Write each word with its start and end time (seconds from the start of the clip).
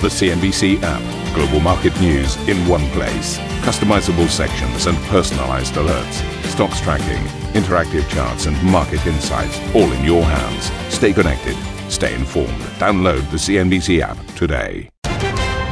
The 0.00 0.06
CNBC 0.06 0.80
app. 0.84 1.34
Global 1.34 1.58
market 1.58 2.00
news 2.00 2.36
in 2.48 2.56
one 2.68 2.88
place. 2.90 3.36
Customizable 3.66 4.28
sections 4.28 4.86
and 4.86 4.96
personalized 5.08 5.74
alerts. 5.74 6.22
Stocks 6.44 6.80
tracking, 6.80 7.20
interactive 7.60 8.08
charts, 8.08 8.46
and 8.46 8.56
market 8.62 9.04
insights 9.08 9.58
all 9.74 9.90
in 9.90 10.04
your 10.04 10.22
hands. 10.22 10.70
Stay 10.94 11.12
connected. 11.12 11.56
Stay 11.90 12.14
informed. 12.14 12.60
Download 12.78 13.28
the 13.32 13.38
CNBC 13.38 13.98
app 14.00 14.24
today. 14.36 14.88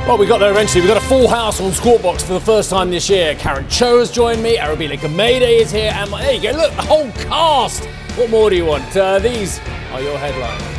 Well, 0.08 0.18
we 0.18 0.26
got 0.26 0.38
there 0.38 0.50
eventually. 0.50 0.80
We 0.80 0.88
got 0.88 0.96
a 0.96 1.06
full 1.06 1.28
house 1.28 1.60
on 1.60 1.70
Squawkbox 1.70 2.22
for 2.22 2.32
the 2.32 2.40
first 2.40 2.68
time 2.68 2.90
this 2.90 3.08
year. 3.08 3.36
Karen 3.36 3.68
Tso 3.68 4.00
has 4.00 4.10
joined 4.10 4.42
me. 4.42 4.56
Arabile 4.56 4.98
Gumede 4.98 5.60
is 5.60 5.70
here. 5.70 5.92
And 5.94 6.12
there 6.12 6.32
you 6.32 6.42
go. 6.42 6.58
Look, 6.58 6.74
the 6.74 6.82
whole 6.82 7.12
cast. 7.12 7.84
What 8.16 8.28
more 8.30 8.50
do 8.50 8.56
you 8.56 8.64
want? 8.64 8.96
Uh, 8.96 9.20
these 9.20 9.60
are 9.92 10.00
your 10.00 10.18
headlines. 10.18 10.75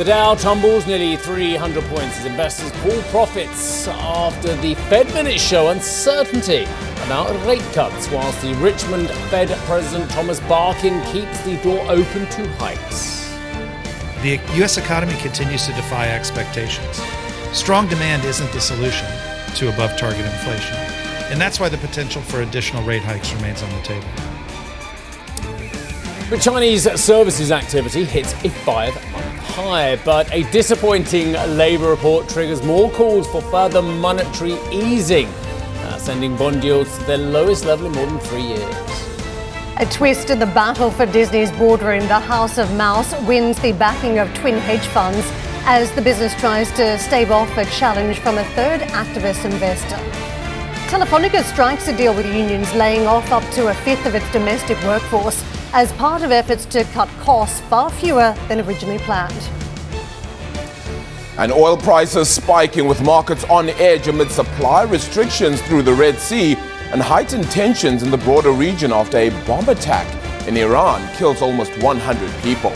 The 0.00 0.06
Dow 0.06 0.34
tumbles 0.34 0.86
nearly 0.86 1.14
300 1.16 1.84
points 1.84 2.20
as 2.20 2.24
investors 2.24 2.72
pull 2.80 3.02
profits 3.10 3.86
after 3.86 4.56
the 4.56 4.74
Fed 4.88 5.06
minutes 5.12 5.42
show 5.42 5.68
uncertainty 5.68 6.62
about 7.04 7.28
rate 7.46 7.60
cuts, 7.74 8.10
whilst 8.10 8.40
the 8.40 8.54
Richmond 8.54 9.10
Fed 9.28 9.50
President 9.66 10.10
Thomas 10.10 10.40
Barkin 10.40 11.02
keeps 11.12 11.42
the 11.42 11.58
door 11.58 11.80
open 11.82 12.26
to 12.30 12.48
hikes. 12.52 13.30
The 14.22 14.40
U.S. 14.56 14.78
economy 14.78 15.12
continues 15.18 15.66
to 15.66 15.74
defy 15.74 16.08
expectations. 16.08 17.02
Strong 17.52 17.88
demand 17.88 18.24
isn't 18.24 18.50
the 18.52 18.60
solution 18.62 19.06
to 19.56 19.68
above 19.68 19.98
target 19.98 20.24
inflation, 20.24 20.76
and 21.30 21.38
that's 21.38 21.60
why 21.60 21.68
the 21.68 21.76
potential 21.76 22.22
for 22.22 22.40
additional 22.40 22.82
rate 22.84 23.02
hikes 23.02 23.34
remains 23.34 23.62
on 23.62 23.68
the 23.72 23.82
table. 23.82 24.08
The 26.30 26.38
Chinese 26.38 26.90
services 26.98 27.52
activity 27.52 28.04
hits 28.04 28.32
a 28.44 28.48
five 28.48 28.94
month 29.12 29.29
but 30.04 30.32
a 30.32 30.42
disappointing 30.50 31.32
labour 31.56 31.90
report 31.90 32.28
triggers 32.28 32.62
more 32.62 32.90
calls 32.90 33.26
for 33.28 33.40
further 33.42 33.82
monetary 33.82 34.56
easing, 34.72 35.26
uh, 35.26 35.96
sending 35.98 36.36
bond 36.36 36.64
yields 36.64 36.96
to 36.98 37.04
their 37.04 37.18
lowest 37.18 37.64
level 37.64 37.86
in 37.86 37.92
more 37.92 38.06
than 38.06 38.18
three 38.20 38.42
years. 38.42 38.74
A 39.76 39.86
twist 39.86 40.30
in 40.30 40.38
the 40.38 40.46
battle 40.46 40.90
for 40.90 41.06
Disney's 41.06 41.50
boardroom. 41.52 42.06
The 42.08 42.18
House 42.18 42.58
of 42.58 42.74
Mouse 42.74 43.12
wins 43.22 43.60
the 43.60 43.72
backing 43.72 44.18
of 44.18 44.32
twin 44.34 44.58
hedge 44.58 44.86
funds 44.88 45.26
as 45.64 45.90
the 45.92 46.02
business 46.02 46.34
tries 46.40 46.70
to 46.72 46.98
stave 46.98 47.30
off 47.30 47.56
a 47.56 47.64
challenge 47.66 48.18
from 48.18 48.38
a 48.38 48.44
third 48.56 48.80
activist 48.80 49.44
investor. 49.44 49.96
Telefonica 50.88 51.42
strikes 51.44 51.86
a 51.88 51.96
deal 51.96 52.14
with 52.14 52.26
unions, 52.26 52.72
laying 52.74 53.06
off 53.06 53.30
up 53.30 53.44
to 53.52 53.68
a 53.68 53.74
fifth 53.74 54.06
of 54.06 54.14
its 54.14 54.30
domestic 54.32 54.76
workforce 54.82 55.42
as 55.72 55.92
part 55.92 56.22
of 56.22 56.32
efforts 56.32 56.66
to 56.66 56.82
cut 56.84 57.08
costs 57.20 57.60
far 57.68 57.90
fewer 57.90 58.34
than 58.48 58.60
originally 58.60 58.98
planned. 58.98 59.59
And 61.40 61.50
oil 61.50 61.78
prices 61.78 62.28
spiking 62.28 62.86
with 62.86 63.00
markets 63.00 63.44
on 63.44 63.70
edge 63.70 64.08
amid 64.08 64.30
supply 64.30 64.82
restrictions 64.82 65.62
through 65.62 65.80
the 65.80 65.94
Red 65.94 66.18
Sea 66.18 66.54
and 66.92 67.00
heightened 67.00 67.50
tensions 67.50 68.02
in 68.02 68.10
the 68.10 68.18
broader 68.18 68.52
region 68.52 68.92
after 68.92 69.16
a 69.16 69.30
bomb 69.46 69.66
attack 69.70 70.06
in 70.46 70.54
Iran 70.58 71.00
kills 71.16 71.40
almost 71.40 71.72
100 71.82 72.42
people. 72.42 72.72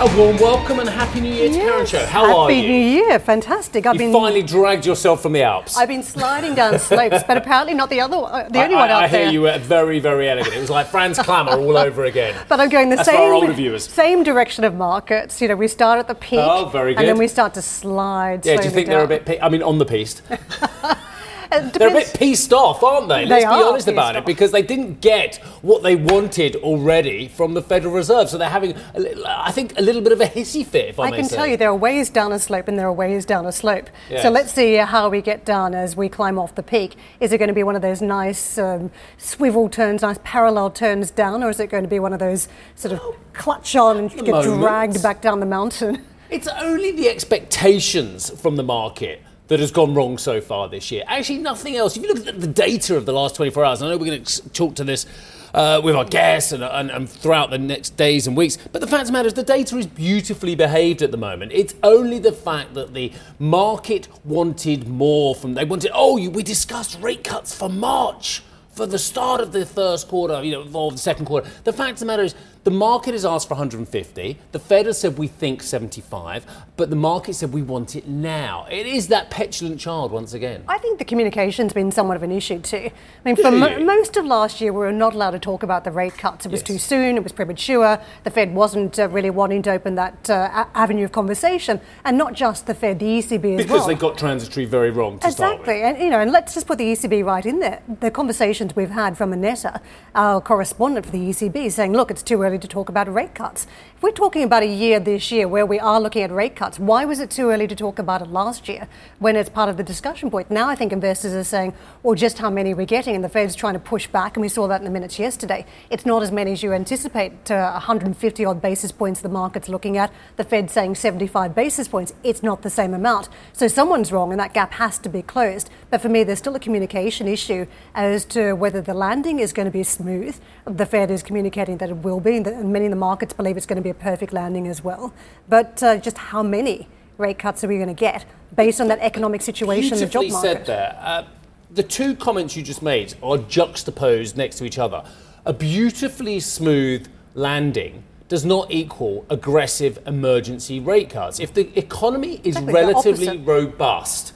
A 0.00 0.16
warm 0.16 0.38
welcome 0.38 0.80
and 0.80 0.88
happy 0.88 1.20
New 1.20 1.30
Year 1.30 1.50
to 1.50 1.54
Karen 1.58 1.84
Tso. 1.84 2.06
How 2.06 2.24
Happy 2.24 2.32
are 2.32 2.50
you? 2.52 2.56
Happy 2.56 2.68
New 2.68 3.04
Year, 3.06 3.18
fantastic. 3.18 3.84
I've 3.84 3.96
you 3.96 3.98
been 3.98 4.12
finally 4.14 4.42
dragged 4.42 4.86
yourself 4.86 5.20
from 5.20 5.34
the 5.34 5.42
Alps. 5.42 5.76
I've 5.76 5.88
been 5.88 6.02
sliding 6.02 6.54
down 6.54 6.78
slopes, 6.78 7.22
but 7.26 7.36
apparently 7.36 7.74
not 7.74 7.90
the 7.90 8.00
other 8.00 8.18
one, 8.18 8.32
uh, 8.32 8.48
the 8.48 8.62
only 8.62 8.76
I, 8.76 8.80
one 8.80 8.88
I, 8.88 8.92
out 8.92 9.02
I 9.02 9.08
hear 9.08 9.28
you 9.28 9.42
were 9.42 9.58
very, 9.58 9.98
very 10.00 10.26
elegant. 10.30 10.54
It 10.56 10.58
was 10.60 10.70
like 10.70 10.86
Franz 10.86 11.18
Klammer 11.18 11.52
all 11.52 11.76
over 11.76 12.06
again. 12.06 12.34
But 12.48 12.60
I'm 12.60 12.70
going 12.70 12.88
the 12.88 12.96
That's 12.96 13.10
same 13.10 13.30
older 13.30 13.52
viewers. 13.52 13.86
same 13.90 14.22
direction 14.22 14.64
of 14.64 14.74
markets. 14.74 15.38
You 15.42 15.48
know, 15.48 15.56
we 15.56 15.68
start 15.68 15.98
at 15.98 16.08
the 16.08 16.14
peak, 16.14 16.40
Oh, 16.40 16.70
very 16.70 16.94
good. 16.94 17.00
and 17.00 17.08
then 17.08 17.18
we 17.18 17.28
start 17.28 17.52
to 17.54 17.62
slide. 17.62 18.46
Yeah, 18.46 18.56
do 18.56 18.64
you 18.64 18.70
think 18.70 18.86
they're 18.86 19.04
a 19.04 19.06
bit? 19.06 19.26
Pe- 19.26 19.38
I 19.40 19.50
mean, 19.50 19.62
on 19.62 19.76
the 19.76 19.84
piste. 19.84 20.22
They're 21.72 21.88
a 21.88 21.92
bit 21.92 22.14
pieced 22.16 22.52
off, 22.52 22.82
aren't 22.84 23.08
they? 23.08 23.24
They 23.24 23.30
Let's 23.30 23.44
be 23.44 23.50
honest 23.50 23.88
about 23.88 24.14
pieced 24.14 24.18
it, 24.18 24.26
because 24.26 24.52
they 24.52 24.62
didn't 24.62 25.00
get 25.00 25.36
what 25.62 25.82
they 25.82 25.96
wanted 25.96 26.54
already 26.56 27.26
from 27.26 27.54
the 27.54 27.62
Federal 27.62 27.92
Reserve. 27.92 28.28
So 28.28 28.38
they're 28.38 28.48
having, 28.48 28.76
little, 28.94 29.26
I 29.26 29.50
think, 29.50 29.76
a 29.76 29.82
little 29.82 30.00
bit 30.00 30.12
of 30.12 30.20
a 30.20 30.26
hissy 30.26 30.64
fit. 30.64 30.90
If 30.90 31.00
I, 31.00 31.04
I 31.04 31.10
can 31.10 31.24
say. 31.24 31.36
tell 31.36 31.46
you 31.48 31.56
there 31.56 31.70
are 31.70 31.76
ways 31.76 32.08
down 32.08 32.30
a 32.32 32.38
slope 32.38 32.68
and 32.68 32.78
there 32.78 32.86
are 32.86 32.92
ways 32.92 33.24
down 33.24 33.46
a 33.46 33.52
slope. 33.52 33.90
Yes. 34.08 34.22
So 34.22 34.30
let's 34.30 34.52
see 34.52 34.76
how 34.76 35.08
we 35.08 35.20
get 35.20 35.44
down 35.44 35.74
as 35.74 35.96
we 35.96 36.08
climb 36.08 36.38
off 36.38 36.54
the 36.54 36.62
peak. 36.62 36.94
Is 37.18 37.32
it 37.32 37.38
going 37.38 37.48
to 37.48 37.54
be 37.54 37.64
one 37.64 37.74
of 37.74 37.82
those 37.82 38.00
nice 38.00 38.56
um, 38.56 38.92
swivel 39.18 39.68
turns, 39.68 40.02
nice 40.02 40.18
parallel 40.22 40.70
turns 40.70 41.10
down, 41.10 41.42
or 41.42 41.50
is 41.50 41.58
it 41.58 41.68
going 41.68 41.82
to 41.82 41.90
be 41.90 41.98
one 41.98 42.12
of 42.12 42.20
those 42.20 42.48
sort 42.76 42.94
of 42.94 43.00
clutch 43.32 43.74
on 43.74 43.96
and 43.96 44.10
get 44.10 44.28
moments. 44.28 44.46
dragged 44.46 45.02
back 45.02 45.20
down 45.20 45.40
the 45.40 45.46
mountain? 45.46 46.06
It's 46.30 46.46
only 46.46 46.92
the 46.92 47.08
expectations 47.08 48.30
from 48.40 48.54
the 48.54 48.62
market 48.62 49.20
that 49.50 49.58
has 49.58 49.72
gone 49.72 49.94
wrong 49.94 50.16
so 50.16 50.40
far 50.40 50.68
this 50.68 50.92
year. 50.92 51.02
Actually, 51.08 51.38
nothing 51.38 51.74
else. 51.74 51.96
If 51.96 52.04
you 52.04 52.14
look 52.14 52.24
at 52.24 52.40
the 52.40 52.46
data 52.46 52.96
of 52.96 53.04
the 53.04 53.12
last 53.12 53.34
24 53.34 53.64
hours, 53.64 53.82
I 53.82 53.88
know 53.88 53.98
we're 53.98 54.06
going 54.06 54.22
to 54.22 54.48
talk 54.50 54.76
to 54.76 54.84
this 54.84 55.06
uh, 55.52 55.80
with 55.82 55.96
our 55.96 56.04
guests 56.04 56.52
and, 56.52 56.62
and, 56.62 56.88
and 56.88 57.10
throughout 57.10 57.50
the 57.50 57.58
next 57.58 57.96
days 57.96 58.28
and 58.28 58.36
weeks, 58.36 58.56
but 58.70 58.80
the 58.80 58.86
fact 58.86 59.02
of 59.02 59.06
the 59.08 59.12
matter 59.12 59.26
is 59.26 59.34
the 59.34 59.42
data 59.42 59.76
is 59.76 59.88
beautifully 59.88 60.54
behaved 60.54 61.02
at 61.02 61.10
the 61.10 61.16
moment. 61.16 61.50
It's 61.52 61.74
only 61.82 62.20
the 62.20 62.30
fact 62.30 62.74
that 62.74 62.94
the 62.94 63.12
market 63.40 64.06
wanted 64.24 64.86
more 64.86 65.34
from, 65.34 65.54
they 65.54 65.64
wanted, 65.64 65.90
oh, 65.92 66.16
you, 66.16 66.30
we 66.30 66.44
discussed 66.44 67.00
rate 67.00 67.24
cuts 67.24 67.52
for 67.52 67.68
March. 67.68 68.44
For 68.72 68.86
the 68.86 69.00
start 69.00 69.40
of 69.40 69.50
the 69.50 69.66
first 69.66 70.06
quarter, 70.06 70.44
you 70.44 70.52
know, 70.52 70.64
or 70.72 70.92
the 70.92 70.96
second 70.96 71.26
quarter, 71.26 71.50
the 71.64 71.72
fact 71.72 71.94
of 71.94 71.98
the 71.98 72.06
matter 72.06 72.22
is 72.22 72.36
the 72.62 72.70
market 72.70 73.12
has 73.12 73.24
asked 73.24 73.48
for 73.48 73.54
150. 73.54 74.36
The 74.52 74.58
Fed 74.58 74.84
has 74.86 75.00
said 75.00 75.16
we 75.16 75.28
think 75.28 75.62
75, 75.62 76.44
but 76.76 76.90
the 76.90 76.96
market 76.96 77.34
said 77.34 77.52
we 77.54 77.62
want 77.62 77.96
it 77.96 78.06
now. 78.06 78.66
It 78.70 78.86
is 78.86 79.08
that 79.08 79.30
petulant 79.30 79.80
child 79.80 80.12
once 80.12 80.34
again. 80.34 80.64
I 80.68 80.76
think 80.76 80.98
the 80.98 81.06
communication's 81.06 81.72
been 81.72 81.90
somewhat 81.90 82.16
of 82.18 82.22
an 82.22 82.30
issue 82.32 82.58
too. 82.58 82.90
I 82.90 82.92
mean, 83.24 83.36
for 83.36 83.50
mo- 83.50 83.78
most 83.82 84.18
of 84.18 84.26
last 84.26 84.60
year, 84.60 84.72
we 84.74 84.78
were 84.80 84.92
not 84.92 85.14
allowed 85.14 85.30
to 85.30 85.38
talk 85.38 85.62
about 85.62 85.84
the 85.84 85.90
rate 85.90 86.18
cuts. 86.18 86.44
It 86.44 86.52
was 86.52 86.60
Yes. 86.60 86.66
too 86.66 86.78
soon, 86.78 87.16
it 87.16 87.22
was 87.22 87.32
premature. 87.32 87.98
The 88.24 88.30
Fed 88.30 88.54
wasn't 88.54 88.98
uh, 88.98 89.08
really 89.08 89.30
wanting 89.30 89.62
to 89.62 89.70
open 89.72 89.94
that 89.94 90.28
uh, 90.28 90.66
avenue 90.74 91.06
of 91.06 91.12
conversation. 91.12 91.80
And 92.04 92.18
not 92.18 92.34
just 92.34 92.66
the 92.66 92.74
Fed, 92.74 92.98
the 92.98 93.06
ECB 93.06 93.54
as 93.54 93.62
Because 93.64 93.68
well. 93.70 93.86
they 93.86 93.94
got 93.94 94.18
transitory 94.18 94.66
very 94.66 94.90
wrong 94.90 95.18
to 95.20 95.30
start 95.30 95.60
with. 95.60 95.68
Exactly, 95.68 95.82
and 95.82 95.98
you 95.98 96.10
know, 96.10 96.20
and 96.20 96.30
let's 96.30 96.52
just 96.52 96.66
put 96.66 96.76
the 96.76 96.92
ECB 96.92 97.24
right 97.24 97.46
in 97.46 97.60
there. 97.60 97.80
The 98.00 98.10
conversations 98.10 98.76
we've 98.76 98.90
had 98.90 99.16
from 99.16 99.32
Annetta, 99.32 99.80
our 100.14 100.42
correspondent 100.42 101.06
for 101.06 101.12
the 101.12 101.18
ECB, 101.30 101.70
saying, 101.72 101.92
"Look, 101.94 102.10
it's 102.10 102.22
too 102.22 102.42
early 102.42 102.49
to 102.58 102.68
talk 102.68 102.88
about 102.88 103.12
rate 103.12 103.34
cuts." 103.34 103.66
If 103.96 104.02
we're 104.02 104.10
talking 104.10 104.42
about 104.42 104.62
a 104.62 104.66
year 104.66 104.98
this 104.98 105.30
year 105.30 105.46
where 105.46 105.66
we 105.66 105.78
are 105.78 106.00
looking 106.00 106.22
at 106.22 106.30
rate 106.30 106.56
cuts, 106.56 106.78
why 106.78 107.04
was 107.04 107.20
it 107.20 107.30
too 107.30 107.50
early 107.50 107.66
to 107.66 107.76
talk 107.76 107.98
about 107.98 108.22
it 108.22 108.28
last 108.28 108.68
year 108.68 108.88
when 109.18 109.36
it's 109.36 109.50
part 109.50 109.68
of 109.68 109.76
the 109.76 109.82
discussion 109.82 110.30
point? 110.30 110.50
Now 110.50 110.68
I 110.68 110.74
think 110.74 110.92
investors 110.92 111.34
are 111.34 111.44
saying, 111.44 111.74
"Well, 112.02 112.14
just 112.14 112.38
how 112.38 112.50
many 112.50 112.74
we're 112.74 112.80
we 112.80 112.86
getting?" 112.86 113.14
And 113.14 113.22
the 113.22 113.28
Fed's 113.28 113.54
trying 113.54 113.74
to 113.74 113.80
push 113.80 114.06
back, 114.06 114.36
and 114.36 114.42
we 114.42 114.48
saw 114.48 114.66
that 114.68 114.80
in 114.80 114.84
the 114.84 114.90
minutes 114.90 115.18
yesterday. 115.18 115.66
It's 115.90 116.06
not 116.06 116.22
as 116.22 116.32
many 116.32 116.52
as 116.52 116.62
you 116.62 116.72
anticipate. 116.72 117.50
Uh, 117.50 117.72
150 117.72 118.44
odd 118.44 118.62
basis 118.62 118.92
points 118.92 119.20
the 119.20 119.28
market's 119.28 119.68
looking 119.68 119.96
at. 119.96 120.10
The 120.36 120.44
Fed 120.44 120.70
saying 120.70 120.94
75 120.94 121.54
basis 121.54 121.88
points. 121.88 122.12
It's 122.22 122.42
not 122.42 122.62
the 122.62 122.70
same 122.70 122.94
amount. 122.94 123.28
So 123.52 123.68
someone's 123.68 124.12
wrong, 124.12 124.30
and 124.30 124.40
that 124.40 124.54
gap 124.54 124.72
has 124.74 124.98
to 124.98 125.08
be 125.08 125.22
closed. 125.22 125.70
But 125.90 126.00
for 126.00 126.08
me, 126.08 126.24
there's 126.24 126.38
still 126.38 126.54
a 126.54 126.60
communication 126.60 127.28
issue 127.28 127.66
as 127.94 128.24
to 128.26 128.54
whether 128.54 128.80
the 128.80 128.94
landing 128.94 129.38
is 129.38 129.52
going 129.52 129.66
to 129.66 129.72
be 129.72 129.82
smooth. 129.82 130.38
The 130.64 130.86
Fed 130.86 131.10
is 131.10 131.22
communicating 131.22 131.76
that 131.78 131.90
it 131.90 131.98
will 131.98 132.20
be, 132.20 132.39
and 132.46 132.58
that- 132.58 132.64
many 132.64 132.84
in 132.86 132.90
the 132.90 132.96
markets 132.96 133.32
believe 133.32 133.56
it's 133.56 133.66
going 133.66 133.76
to 133.76 133.82
be 133.82 133.90
a 133.90 133.94
perfect 133.94 134.32
landing 134.32 134.66
as 134.66 134.82
well. 134.82 135.12
But 135.48 135.82
uh, 135.82 135.96
just 135.98 136.18
how 136.18 136.42
many 136.42 136.88
rate 137.18 137.38
cuts 137.38 137.62
are 137.64 137.68
we 137.68 137.76
going 137.76 137.88
to 137.88 137.94
get 137.94 138.24
based 138.56 138.80
on 138.80 138.88
that 138.88 138.98
economic 139.00 139.42
situation 139.42 139.94
in 139.94 140.00
the 140.00 140.06
job 140.06 140.28
market? 140.28 140.40
said 140.40 140.66
there. 140.66 140.98
Uh, 141.00 141.24
the 141.72 141.82
two 141.82 142.16
comments 142.16 142.56
you 142.56 142.62
just 142.62 142.82
made 142.82 143.14
are 143.22 143.38
juxtaposed 143.38 144.36
next 144.36 144.56
to 144.56 144.64
each 144.64 144.78
other. 144.78 145.04
A 145.46 145.52
beautifully 145.52 146.40
smooth 146.40 147.08
landing 147.34 148.02
does 148.28 148.44
not 148.44 148.70
equal 148.70 149.24
aggressive 149.28 149.98
emergency 150.06 150.80
rate 150.80 151.10
cuts. 151.10 151.40
If 151.40 151.54
the 151.54 151.76
economy 151.78 152.40
is 152.44 152.56
Exactly, 152.56 152.74
relatively 152.74 153.38
robust, 153.38 154.32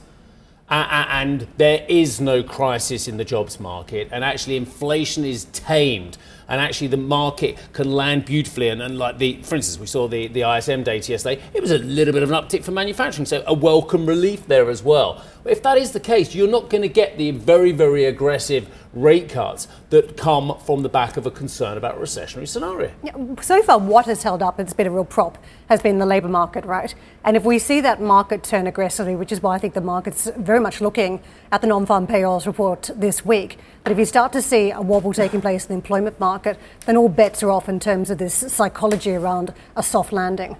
uh, 0.69 1.05
and 1.09 1.47
there 1.57 1.85
is 1.87 2.19
no 2.19 2.43
crisis 2.43 3.07
in 3.07 3.17
the 3.17 3.25
jobs 3.25 3.59
market, 3.59 4.09
and 4.11 4.23
actually 4.23 4.57
inflation 4.57 5.23
is 5.23 5.45
tamed, 5.45 6.17
and 6.47 6.61
actually 6.61 6.87
the 6.87 6.97
market 6.97 7.57
can 7.73 7.91
land 7.91 8.25
beautifully. 8.25 8.69
And, 8.69 8.81
and 8.81 8.97
like 8.97 9.17
the, 9.17 9.41
for 9.43 9.55
instance, 9.55 9.79
we 9.79 9.87
saw 9.87 10.07
the, 10.07 10.27
the 10.27 10.41
ISM 10.41 10.83
data 10.83 11.11
yesterday, 11.11 11.41
it 11.53 11.61
was 11.61 11.71
a 11.71 11.79
little 11.79 12.13
bit 12.13 12.23
of 12.23 12.31
an 12.31 12.35
uptick 12.35 12.63
for 12.63 12.71
manufacturing, 12.71 13.25
so 13.25 13.43
a 13.47 13.53
welcome 13.53 14.05
relief 14.05 14.47
there 14.47 14.69
as 14.69 14.83
well. 14.83 15.23
If 15.45 15.61
that 15.61 15.77
is 15.77 15.91
the 15.91 15.99
case, 15.99 16.33
you're 16.33 16.47
not 16.47 16.71
going 16.71 16.81
to 16.81 16.89
get 16.89 17.19
the 17.19 17.29
very, 17.29 17.71
very 17.71 18.05
aggressive 18.05 18.67
rate 18.93 19.29
cuts 19.29 19.67
that 19.91 20.17
come 20.17 20.57
from 20.65 20.81
the 20.81 20.89
back 20.89 21.17
of 21.17 21.27
a 21.27 21.31
concern 21.31 21.77
about 21.77 21.97
a 21.97 21.99
recessionary 21.99 22.47
scenario. 22.47 22.91
So 23.41 23.61
far, 23.61 23.77
what 23.77 24.07
has 24.07 24.23
held 24.23 24.41
up, 24.41 24.59
it's 24.59 24.73
been 24.73 24.87
a 24.87 24.91
real 24.91 25.05
prop, 25.05 25.37
has 25.69 25.83
been 25.83 25.99
the 25.99 26.05
labour 26.07 26.29
market, 26.29 26.65
right? 26.65 26.95
And 27.23 27.37
if 27.37 27.43
we 27.43 27.59
see 27.59 27.79
that 27.81 28.01
market 28.01 28.43
turn 28.43 28.65
aggressively, 28.65 29.15
which 29.15 29.31
is 29.31 29.43
why 29.43 29.53
I 29.53 29.59
think 29.59 29.75
the 29.75 29.81
market's 29.81 30.31
very 30.35 30.59
much 30.59 30.81
looking 30.81 31.21
at 31.51 31.61
the 31.61 31.67
non 31.67 31.85
farm 31.85 32.07
payrolls 32.07 32.47
report 32.47 32.89
this 32.95 33.23
week, 33.23 33.59
but 33.83 33.91
if 33.91 33.99
you 33.99 34.05
start 34.05 34.33
to 34.33 34.41
see 34.41 34.71
a 34.71 34.81
wobble 34.81 35.13
taking 35.13 35.41
place 35.41 35.65
in 35.65 35.67
the 35.67 35.75
employment 35.75 36.19
market, 36.19 36.57
then 36.87 36.97
all 36.97 37.09
bets 37.09 37.43
are 37.43 37.51
off 37.51 37.69
in 37.69 37.79
terms 37.79 38.09
of 38.09 38.17
this 38.17 38.33
psychology 38.33 39.13
around 39.13 39.53
a 39.75 39.83
soft 39.83 40.11
landing. 40.11 40.57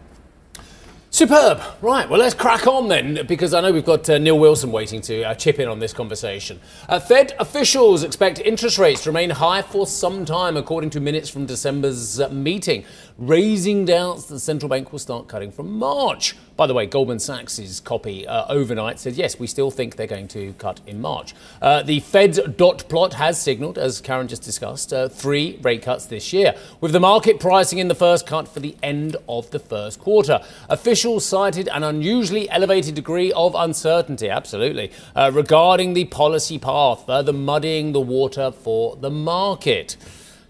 Superb. 1.15 1.61
Right, 1.81 2.09
well, 2.09 2.19
let's 2.19 2.33
crack 2.33 2.67
on 2.67 2.89
then, 2.89 3.25
because 3.25 3.53
I 3.53 3.61
know 3.61 3.71
we've 3.71 3.85
got 3.85 4.09
uh, 4.09 4.17
Neal 4.17 4.37
Wilson 4.37 4.69
waiting 4.69 4.99
to 5.03 5.23
uh, 5.23 5.33
chip 5.33 5.59
in 5.59 5.69
on 5.69 5.79
this 5.79 5.93
conversation. 5.93 6.59
Uh, 6.89 6.99
Fed 6.99 7.33
officials 7.39 8.03
expect 8.03 8.39
interest 8.39 8.77
rates 8.77 9.03
to 9.03 9.11
remain 9.11 9.29
high 9.29 9.61
for 9.61 9.87
some 9.87 10.25
time, 10.25 10.57
according 10.57 10.89
to 10.89 10.99
minutes 10.99 11.29
from 11.29 11.45
December's 11.45 12.19
uh, 12.19 12.27
meeting, 12.27 12.83
raising 13.17 13.85
doubts 13.85 14.25
that 14.25 14.33
the 14.33 14.39
central 14.41 14.67
bank 14.67 14.91
will 14.91 14.99
start 14.99 15.29
cutting 15.29 15.53
from 15.53 15.71
March. 15.79 16.35
By 16.57 16.67
the 16.67 16.73
way, 16.73 16.85
Goldman 16.85 17.19
Sachs' 17.19 17.79
copy 17.81 18.27
uh, 18.27 18.45
overnight 18.47 18.99
said, 18.99 19.15
yes, 19.15 19.39
we 19.39 19.47
still 19.47 19.71
think 19.71 19.95
they're 19.95 20.07
going 20.07 20.27
to 20.29 20.53
cut 20.57 20.79
in 20.87 21.01
March. 21.01 21.33
Uh, 21.61 21.83
the 21.83 21.99
Fed's 21.99 22.39
dot 22.57 22.87
plot 22.89 23.13
has 23.15 23.41
signalled, 23.41 23.77
as 23.77 24.01
Karen 24.01 24.27
just 24.27 24.43
discussed, 24.43 24.93
three 25.11 25.59
rate 25.61 25.81
cuts 25.81 26.05
this 26.05 26.33
year, 26.33 26.55
with 26.81 26.91
the 26.91 26.99
market 26.99 27.39
pricing 27.39 27.79
in 27.79 27.87
the 27.87 27.95
first 27.95 28.25
cut 28.25 28.47
for 28.47 28.59
the 28.59 28.75
end 28.81 29.17
of 29.27 29.51
the 29.51 29.59
first 29.59 29.99
quarter. 29.99 30.39
Officials 30.69 30.95
officials 30.95 31.25
cited 31.25 31.67
an 31.69 31.83
unusually 31.83 32.49
elevated 32.49 32.95
degree 32.95 33.31
of 33.33 33.53
uncertainty, 33.53 34.29
absolutely, 34.29 34.89
uh, 35.15 35.29
regarding 35.33 35.93
the 35.93 36.05
policy 36.05 36.57
path, 36.57 37.05
further 37.05 37.33
muddying 37.33 37.91
the 37.91 37.99
water 37.99 38.49
for 38.49 38.95
the 38.95 39.09
market. 39.09 39.97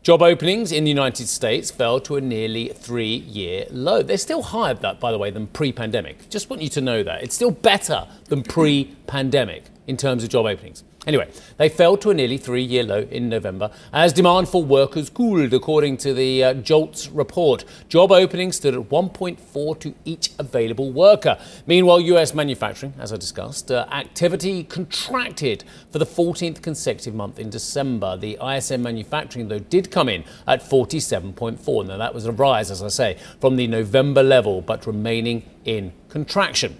Job 0.05 0.21
openings 0.21 0.71
in 0.71 0.83
the 0.83 0.91
United 0.91 1.27
States 1.27 1.71
fell 1.71 1.99
to 2.01 2.15
a 2.15 2.21
nearly 2.21 2.67
three 2.67 3.15
year 3.15 3.65
low. 3.71 4.03
They're 4.03 4.19
still 4.19 4.43
higher, 4.43 4.75
by 4.75 5.11
the 5.11 5.17
way, 5.17 5.31
than 5.31 5.47
pre 5.47 5.71
pandemic. 5.71 6.29
Just 6.29 6.47
want 6.47 6.61
you 6.61 6.69
to 6.69 6.79
know 6.79 7.01
that. 7.01 7.23
It's 7.23 7.33
still 7.33 7.49
better 7.49 8.07
than 8.25 8.43
pre 8.43 8.95
pandemic 9.07 9.63
in 9.87 9.97
terms 9.97 10.23
of 10.23 10.29
job 10.29 10.45
openings. 10.45 10.83
Anyway, 11.07 11.29
they 11.57 11.69
fell 11.69 11.97
to 11.97 12.09
a 12.09 12.13
nearly 12.13 12.37
three 12.37 12.63
year 12.63 12.83
low 12.83 13.01
in 13.11 13.29
November 13.29 13.69
as 13.93 14.11
demand 14.11 14.49
for 14.49 14.63
workers 14.63 15.09
cooled, 15.09 15.53
according 15.53 15.97
to 15.97 16.13
the 16.13 16.43
uh, 16.43 16.53
JOLTS 16.55 17.09
report. 17.09 17.63
Job 17.89 18.11
openings 18.11 18.55
stood 18.55 18.73
at 18.73 18.89
1.4 18.89 19.79
to 19.79 19.93
each 20.03 20.31
available 20.39 20.91
worker. 20.91 21.37
Meanwhile, 21.67 22.01
US 22.01 22.33
manufacturing, 22.33 22.93
as 22.99 23.13
I 23.13 23.17
discussed, 23.17 23.71
uh, 23.71 23.85
activity 23.91 24.63
contracted 24.63 25.63
for 25.91 25.99
the 25.99 26.05
14th 26.05 26.61
consecutive 26.61 27.13
month 27.13 27.37
in 27.37 27.49
December. 27.49 28.17
The 28.17 28.39
ISM 28.43 28.81
manufacturing, 28.81 29.47
though, 29.47 29.59
did 29.59 29.91
come 29.91 30.09
in 30.09 30.23
at 30.47 30.61
47.4. 30.61 31.87
Now, 31.87 31.97
that 31.97 32.13
was 32.13 32.25
a 32.25 32.31
rise, 32.31 32.71
as 32.71 32.81
I 32.81 32.87
say, 32.87 33.17
from 33.39 33.57
the 33.57 33.67
November 33.67 34.23
level, 34.23 34.61
but 34.61 34.87
remaining 34.87 35.43
in 35.65 35.93
contraction. 36.09 36.77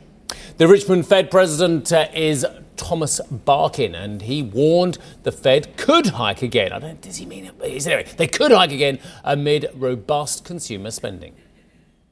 The 0.57 0.67
Richmond 0.67 1.05
Fed 1.05 1.29
president 1.29 1.91
uh, 1.91 2.07
is 2.13 2.45
Thomas 2.77 3.19
Barkin, 3.31 3.95
and 3.95 4.21
he 4.21 4.43
warned 4.43 4.97
the 5.23 5.31
Fed 5.31 5.77
could 5.77 6.07
hike 6.07 6.41
again. 6.41 6.71
I 6.71 6.79
don't. 6.79 7.01
Does 7.01 7.17
he 7.17 7.25
mean 7.25 7.45
it? 7.45 7.55
Anyway, 7.61 8.05
they 8.17 8.27
could 8.27 8.51
hike 8.51 8.71
again 8.71 8.99
amid 9.23 9.69
robust 9.73 10.45
consumer 10.45 10.91
spending. 10.91 11.35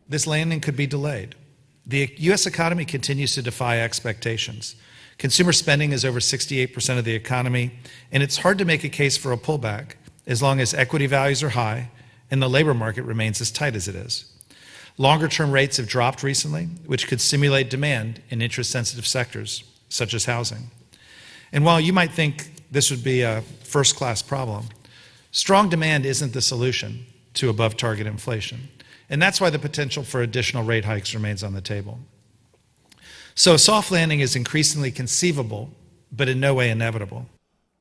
This 0.08 0.28
landing 0.28 0.60
could 0.60 0.76
be 0.76 0.88
delayed. 0.88 1.36
The 1.86 2.14
U.S. 2.18 2.46
economy 2.46 2.86
continues 2.86 3.36
to 3.36 3.42
defy 3.42 3.80
expectations. 3.80 4.76
Consumer 5.18 5.54
spending 5.54 5.92
is 5.92 6.06
over 6.06 6.20
68% 6.20 6.98
of 6.98 7.06
the 7.06 7.14
economy, 7.14 7.72
and 8.12 8.24
it's 8.24 8.38
hard 8.38 8.58
to 8.58 8.66
make 8.66 8.84
a 8.84 8.90
case 8.90 9.18
for 9.18 9.32
a 9.32 9.38
pullback 9.38 9.96
as 10.26 10.42
long 10.42 10.60
as 10.60 10.74
equity 10.74 11.06
values 11.08 11.44
are 11.44 11.50
high 11.50 11.90
and 12.32 12.42
the 12.42 12.50
labor 12.50 12.74
market 12.74 13.04
remains 13.04 13.42
as 13.42 13.52
tight 13.52 13.76
as 13.76 13.88
it 13.88 13.96
is. 13.96 14.26
Longer 14.98 15.28
term 15.28 15.52
rates 15.52 15.78
have 15.78 15.88
dropped 15.88 16.24
recently, 16.24 16.66
which 16.86 17.08
could 17.08 17.22
stimulate 17.22 17.70
demand 17.70 18.22
in 18.30 18.42
interest 18.42 18.72
sensitive 18.72 19.06
sectors 19.06 19.64
such 19.94 20.14
as 20.14 20.26
housing. 20.26 20.72
And 21.52 21.64
while 21.64 21.80
you 21.80 21.94
might 21.94 22.12
think 22.12 22.52
this 22.72 22.90
would 22.90 23.04
be 23.04 23.22
a 23.22 23.42
first 23.64 23.96
class 23.96 24.22
problem, 24.24 24.66
strong 25.32 25.70
demand 25.70 26.06
isn't 26.06 26.34
the 26.34 26.42
solution 26.42 27.06
to 27.36 27.50
above 27.50 27.78
target 27.78 28.08
inflation. 28.08 28.70
And 29.10 29.22
that's 29.22 29.40
why 29.40 29.52
the 29.52 29.60
potential 29.60 30.04
for 30.04 30.22
additional 30.22 30.64
rate 30.64 30.86
hikes 30.86 31.14
remains 31.14 31.44
on 31.44 31.54
the 31.54 31.62
table. 31.62 32.00
So 33.36 33.54
a 33.54 33.60
soft 33.60 33.92
landing 33.92 34.20
is 34.20 34.36
increasingly 34.36 34.92
conceivable, 34.92 35.70
but 36.12 36.28
in 36.28 36.40
no 36.40 36.56
way 36.56 36.72
inevitable. 36.72 37.28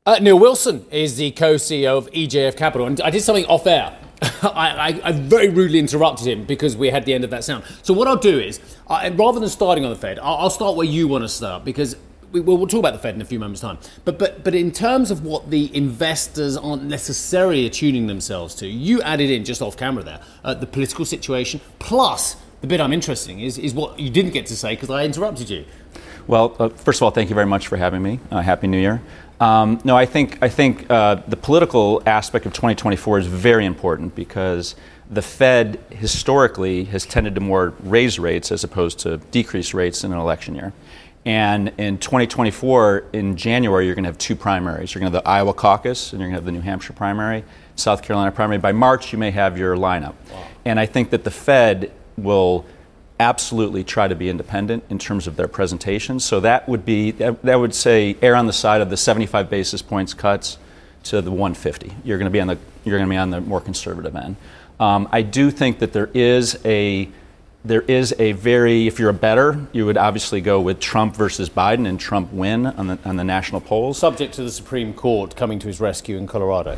Uh, 0.05 0.19
Neal 0.21 0.39
Wilson 0.39 0.85
is 0.91 1.17
the 1.17 1.31
co 1.31 1.55
CEO 1.55 1.97
of 1.97 2.11
EJF 2.11 2.57
Capital. 2.57 2.87
And 2.87 3.01
I 3.01 3.11
did 3.11 3.23
something 3.23 3.47
off 3.47 3.67
air. 3.67 3.97
I, 4.23 5.01
I, 5.03 5.09
I, 5.09 5.13
very 5.13 5.49
rudely 5.49 5.79
interrupted 5.79 6.27
him 6.27 6.45
because 6.45 6.77
we 6.77 6.91
had 6.91 7.05
the 7.05 7.15
end 7.15 7.25
of 7.25 7.31
that 7.31 7.43
sound. 7.43 7.65
So, 7.83 7.93
what 7.93 8.07
I'll 8.07 8.17
do 8.17 8.39
is, 8.39 8.61
uh, 8.87 9.11
rather 9.15 9.41
than 9.41 9.49
starting 9.49 9.85
on 9.85 9.91
the 9.91 9.99
Fed, 9.99 10.19
I'll, 10.21 10.37
I'll 10.37 10.51
start 10.51 10.77
where 10.77 10.87
you 10.87 11.09
want 11.09 11.25
to 11.25 11.29
start 11.29 11.65
because 11.65 11.97
we, 12.31 12.41
will 12.41 12.57
we'll 12.57 12.67
talk 12.67 12.79
about 12.79 12.93
the 12.93 12.99
Fed 12.99 13.15
in 13.15 13.21
a 13.21 13.25
few 13.25 13.39
moments' 13.39 13.61
time. 13.61 13.79
But, 14.05 14.19
but, 14.19 14.45
but 14.45 14.55
in 14.55 14.71
terms 14.71 15.11
of 15.11 15.25
what 15.25 15.51
the 15.51 15.75
investors 15.77 16.57
aren't 16.57 16.85
necessarily 16.85 17.67
attuning 17.67 18.07
themselves 18.07 18.55
to, 18.57 18.67
you 18.67 19.03
added 19.03 19.31
in 19.31 19.45
just 19.45 19.61
off 19.61 19.77
camera 19.77 20.03
there 20.03 20.21
uh, 20.45 20.55
the 20.55 20.67
political 20.67 21.05
situation, 21.05 21.61
plus 21.79 22.37
the 22.61 22.67
bit 22.67 22.81
I'm 22.81 22.93
interested 22.93 23.33
in 23.33 23.41
is, 23.41 23.59
is 23.59 23.75
what 23.75 23.99
you 23.99 24.09
didn't 24.09 24.33
get 24.33 24.47
to 24.47 24.57
say 24.57 24.75
because 24.75 24.91
I 24.91 25.05
interrupted 25.05 25.51
you. 25.51 25.65
Well, 26.27 26.55
uh, 26.59 26.69
first 26.69 27.01
of 27.01 27.03
all, 27.03 27.11
thank 27.11 27.29
you 27.29 27.35
very 27.35 27.47
much 27.47 27.67
for 27.67 27.77
having 27.77 28.03
me. 28.03 28.21
Uh, 28.31 28.41
Happy 28.41 28.69
New 28.69 28.79
Year. 28.79 29.03
Um, 29.43 29.81
no, 29.83 29.97
I 29.97 30.07
think 30.07 30.39
I 30.41 30.49
think 30.49 30.89
uh, 30.89 31.17
the 31.27 31.37
political 31.37 32.01
aspect 32.07 32.47
of 32.47 32.53
2024 32.53 33.19
is 33.19 33.27
very 33.27 33.67
important 33.67 34.15
because 34.15 34.77
the 35.11 35.21
Fed 35.21 35.81
historically 35.91 36.85
has 36.85 37.05
tended 37.05 37.35
to 37.35 37.41
more 37.41 37.75
raise 37.81 38.21
rates 38.21 38.53
as 38.53 38.63
opposed 38.63 39.01
to 39.01 39.17
decrease 39.33 39.75
rates 39.75 40.05
in 40.05 40.13
an 40.13 40.19
election 40.19 40.55
year. 40.55 40.73
And 41.25 41.73
in 41.77 41.99
2024, 41.99 43.07
in 43.13 43.37
January, 43.37 43.87
you're 43.87 43.97
going 43.97 44.05
to 44.05 44.11
have 44.11 44.19
two 44.19 44.37
primaries. 44.37 44.95
You're 44.95 45.01
going 45.01 45.11
to 45.11 45.17
have 45.17 45.25
the 45.25 45.29
Iowa 45.29 45.55
caucus 45.55 46.13
and 46.13 46.21
you're 46.21 46.29
going 46.29 46.37
to 46.37 46.39
have 46.39 46.47
the 46.47 46.53
New 46.53 46.61
Hampshire 46.61 46.93
primary, 46.93 47.43
South 47.75 48.03
Carolina 48.03 48.31
primary. 48.31 48.59
By 48.59 48.71
March, 48.71 49.13
you 49.13 49.19
may 49.19 49.33
have 49.33 49.59
your 49.59 49.77
lineup. 49.77 50.15
Wow. 50.31 50.47
And 50.65 50.79
I 50.79 50.87
think 50.87 51.11
that 51.11 51.25
the 51.25 51.33
Fed 51.33 51.91
will 52.17 52.65
absolutely 53.23 53.85
try 53.85 54.09
to 54.09 54.15
be 54.15 54.29
independent 54.29 54.85
in 54.91 54.99
terms 54.99 55.27
of 55.27 55.37
their 55.37 55.49
presentations. 55.49 56.25
So 56.25 56.41
that 56.41 56.69
would 56.69 56.85
be 56.85 57.13
that 57.13 57.61
would 57.61 57.75
say 57.75 58.17
err 58.21 58.35
on 58.35 58.47
the 58.47 58.53
side 58.53 58.81
of 58.81 58.91
the 58.91 58.97
75 58.97 59.49
basis 59.49 59.81
points 59.81 60.13
cuts 60.13 60.59
to 61.05 61.23
the 61.23 61.31
150. 61.31 61.93
You're 62.05 62.19
going 62.19 62.27
to 62.27 62.31
be 62.31 62.41
on 62.41 62.49
the 62.49 62.59
you're 62.85 62.99
going 62.99 63.09
to 63.09 63.13
be 63.13 63.17
on 63.17 63.31
the 63.31 63.41
more 63.41 63.61
conservative 63.61 64.15
end. 64.17 64.37
Um, 64.81 65.09
I 65.13 65.23
do 65.23 65.51
think 65.51 65.79
that 65.79 65.93
there 65.93 66.11
is 66.13 66.59
a 66.65 67.09
there 67.65 67.83
is 67.83 68.13
a 68.19 68.33
very 68.33 68.89
if 68.89 68.99
you're 68.99 69.11
a 69.11 69.15
better 69.15 69.67
you 69.73 69.87
would 69.87 69.97
obviously 69.97 70.41
go 70.41 70.61
with 70.61 70.81
Trump 70.81 71.15
versus 71.15 71.49
Biden 71.49 71.87
and 71.87 72.01
Trump 72.01 72.33
win 72.33 72.67
on 72.67 72.89
the 72.89 72.99
on 73.05 73.17
the 73.17 73.25
national 73.25 73.61
polls. 73.61 73.99
Subject 73.99 74.35
to 74.35 74.43
the 74.43 74.51
Supreme 74.51 74.93
Court 74.93 75.37
coming 75.37 75.61
to 75.61 75.69
his 75.69 75.81
rescue 75.81 76.17
in 76.17 76.27
Colorado. 76.27 76.77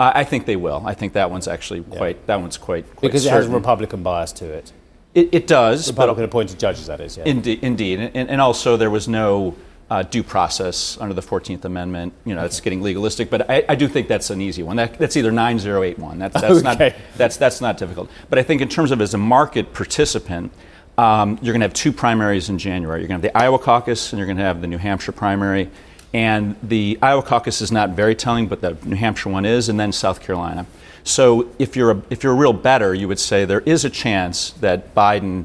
I, 0.00 0.20
I 0.20 0.24
think 0.24 0.46
they 0.46 0.56
will. 0.56 0.82
I 0.86 0.94
think 0.94 1.12
that 1.12 1.30
one's 1.30 1.48
actually 1.48 1.82
quite 1.82 2.16
yeah. 2.16 2.26
that 2.26 2.40
one's 2.40 2.56
quite, 2.56 2.84
quite 2.96 3.08
because 3.08 3.24
certain. 3.24 3.36
it 3.36 3.42
has 3.42 3.50
a 3.50 3.54
Republican 3.54 4.02
bias 4.02 4.32
to 4.32 4.46
it. 4.46 4.72
It, 5.16 5.30
it 5.32 5.46
does. 5.46 5.88
Republican 5.88 6.24
appointed 6.24 6.58
judges, 6.58 6.86
that 6.88 7.00
is, 7.00 7.16
yeah. 7.16 7.24
Indeed, 7.24 7.60
indeed. 7.64 8.00
And, 8.14 8.28
and 8.28 8.38
also 8.38 8.76
there 8.76 8.90
was 8.90 9.08
no 9.08 9.56
uh, 9.90 10.02
due 10.02 10.22
process 10.22 10.98
under 11.00 11.14
the 11.14 11.22
14th 11.22 11.64
Amendment. 11.64 12.12
You 12.26 12.34
know, 12.34 12.44
it's 12.44 12.60
getting 12.60 12.82
legalistic, 12.82 13.30
but 13.30 13.48
I, 13.50 13.64
I, 13.66 13.76
do 13.76 13.88
think 13.88 14.08
that's 14.08 14.28
an 14.28 14.42
easy 14.42 14.62
one. 14.62 14.76
That, 14.76 14.98
that's 14.98 15.16
either 15.16 15.32
9081. 15.32 16.18
That's, 16.18 16.34
that's, 16.34 16.44
okay. 16.44 16.62
not, 16.62 16.94
that's, 17.16 17.38
that's 17.38 17.62
not 17.62 17.78
difficult. 17.78 18.10
But 18.28 18.38
I 18.38 18.42
think 18.42 18.60
in 18.60 18.68
terms 18.68 18.90
of 18.90 19.00
as 19.00 19.14
a 19.14 19.18
market 19.18 19.72
participant, 19.72 20.52
um, 20.98 21.38
you're 21.40 21.54
going 21.54 21.60
to 21.60 21.66
have 21.66 21.74
two 21.74 21.94
primaries 21.94 22.50
in 22.50 22.58
January. 22.58 23.00
You're 23.00 23.08
going 23.08 23.20
to 23.20 23.26
have 23.26 23.34
the 23.34 23.38
Iowa 23.38 23.58
caucus 23.58 24.12
and 24.12 24.18
you're 24.18 24.26
going 24.26 24.36
to 24.36 24.44
have 24.44 24.60
the 24.60 24.66
New 24.66 24.78
Hampshire 24.78 25.12
primary. 25.12 25.70
And 26.16 26.56
the 26.62 26.98
Iowa 27.02 27.22
caucus 27.22 27.60
is 27.60 27.70
not 27.70 27.90
very 27.90 28.14
telling, 28.14 28.46
but 28.46 28.62
the 28.62 28.74
New 28.86 28.96
Hampshire 28.96 29.28
one 29.28 29.44
is, 29.44 29.68
and 29.68 29.78
then 29.78 29.92
South 29.92 30.22
Carolina. 30.22 30.64
So 31.04 31.50
if 31.58 31.76
you're 31.76 31.90
a, 31.90 32.02
if 32.08 32.24
you're 32.24 32.32
a 32.32 32.36
real 32.36 32.54
better, 32.54 32.94
you 32.94 33.06
would 33.06 33.18
say 33.18 33.44
there 33.44 33.60
is 33.60 33.84
a 33.84 33.90
chance 33.90 34.52
that 34.52 34.94
Biden 34.94 35.44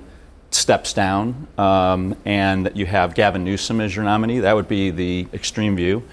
steps 0.49 0.93
down 0.93 1.49
um, 1.57 2.15
and 2.23 2.65
that 2.65 2.77
you 2.77 2.85
have 2.85 3.15
Gavin 3.15 3.43
Newsom 3.43 3.81
as 3.81 3.93
your 3.93 4.05
nominee. 4.05 4.39
That 4.39 4.55
would 4.55 4.69
be 4.69 4.91
the 4.91 5.27
extreme 5.33 5.75
view. 5.75 6.03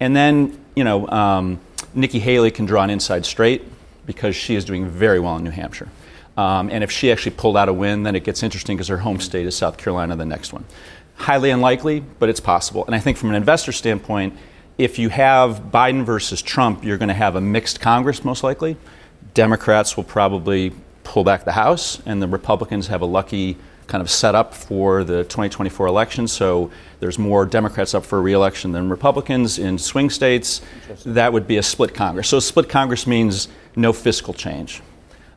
And 0.00 0.16
then, 0.16 0.58
you 0.74 0.82
know, 0.82 1.06
um, 1.06 1.60
Nikki 1.94 2.18
Haley 2.18 2.50
can 2.50 2.66
draw 2.66 2.82
an 2.82 2.90
inside 2.90 3.24
straight 3.24 3.62
because 4.04 4.34
she 4.34 4.56
is 4.56 4.64
doing 4.64 4.88
very 4.88 5.20
well 5.20 5.36
in 5.36 5.44
New 5.44 5.50
Hampshire. 5.50 5.88
Um, 6.36 6.70
and 6.70 6.82
if 6.82 6.90
she 6.90 7.12
actually 7.12 7.36
pulled 7.36 7.56
out 7.56 7.68
a 7.68 7.72
win, 7.72 8.02
then 8.02 8.16
it 8.16 8.24
gets 8.24 8.42
interesting 8.42 8.76
because 8.76 8.88
her 8.88 8.98
home 8.98 9.20
state 9.20 9.46
is 9.46 9.56
South 9.56 9.76
Carolina, 9.76 10.16
the 10.16 10.26
next 10.26 10.52
one. 10.52 10.64
Highly 11.18 11.50
unlikely, 11.50 12.00
but 12.00 12.28
it's 12.28 12.40
possible. 12.40 12.84
And 12.86 12.94
I 12.94 12.98
think 12.98 13.16
from 13.16 13.28
an 13.28 13.34
investor 13.34 13.72
standpoint, 13.72 14.34
if 14.78 14.98
you 14.98 15.08
have 15.08 15.70
Biden 15.72 16.04
versus 16.04 16.40
Trump, 16.40 16.84
you're 16.84 16.98
going 16.98 17.08
to 17.08 17.14
have 17.14 17.36
a 17.36 17.40
mixed 17.40 17.80
Congress 17.80 18.24
most 18.24 18.42
likely 18.42 18.76
Democrats 19.34 19.96
will 19.96 20.04
probably 20.04 20.72
pull 21.04 21.24
back 21.24 21.44
the 21.44 21.52
House, 21.52 22.02
and 22.04 22.20
the 22.20 22.26
Republicans 22.26 22.88
have 22.88 23.02
a 23.02 23.06
lucky 23.06 23.56
kind 23.86 24.02
of 24.02 24.10
setup 24.10 24.52
for 24.52 25.04
the 25.04 25.22
2024 25.24 25.86
election. 25.86 26.28
So 26.28 26.70
there's 27.00 27.18
more 27.18 27.46
Democrats 27.46 27.94
up 27.94 28.04
for 28.04 28.20
reelection 28.20 28.72
than 28.72 28.90
Republicans 28.90 29.58
in 29.58 29.78
swing 29.78 30.10
states. 30.10 30.60
That 31.06 31.32
would 31.32 31.46
be 31.46 31.56
a 31.56 31.62
split 31.62 31.94
Congress. 31.94 32.28
So 32.28 32.38
a 32.38 32.40
split 32.42 32.68
Congress 32.68 33.06
means 33.06 33.48
no 33.76 33.92
fiscal 33.92 34.34
change. 34.34 34.82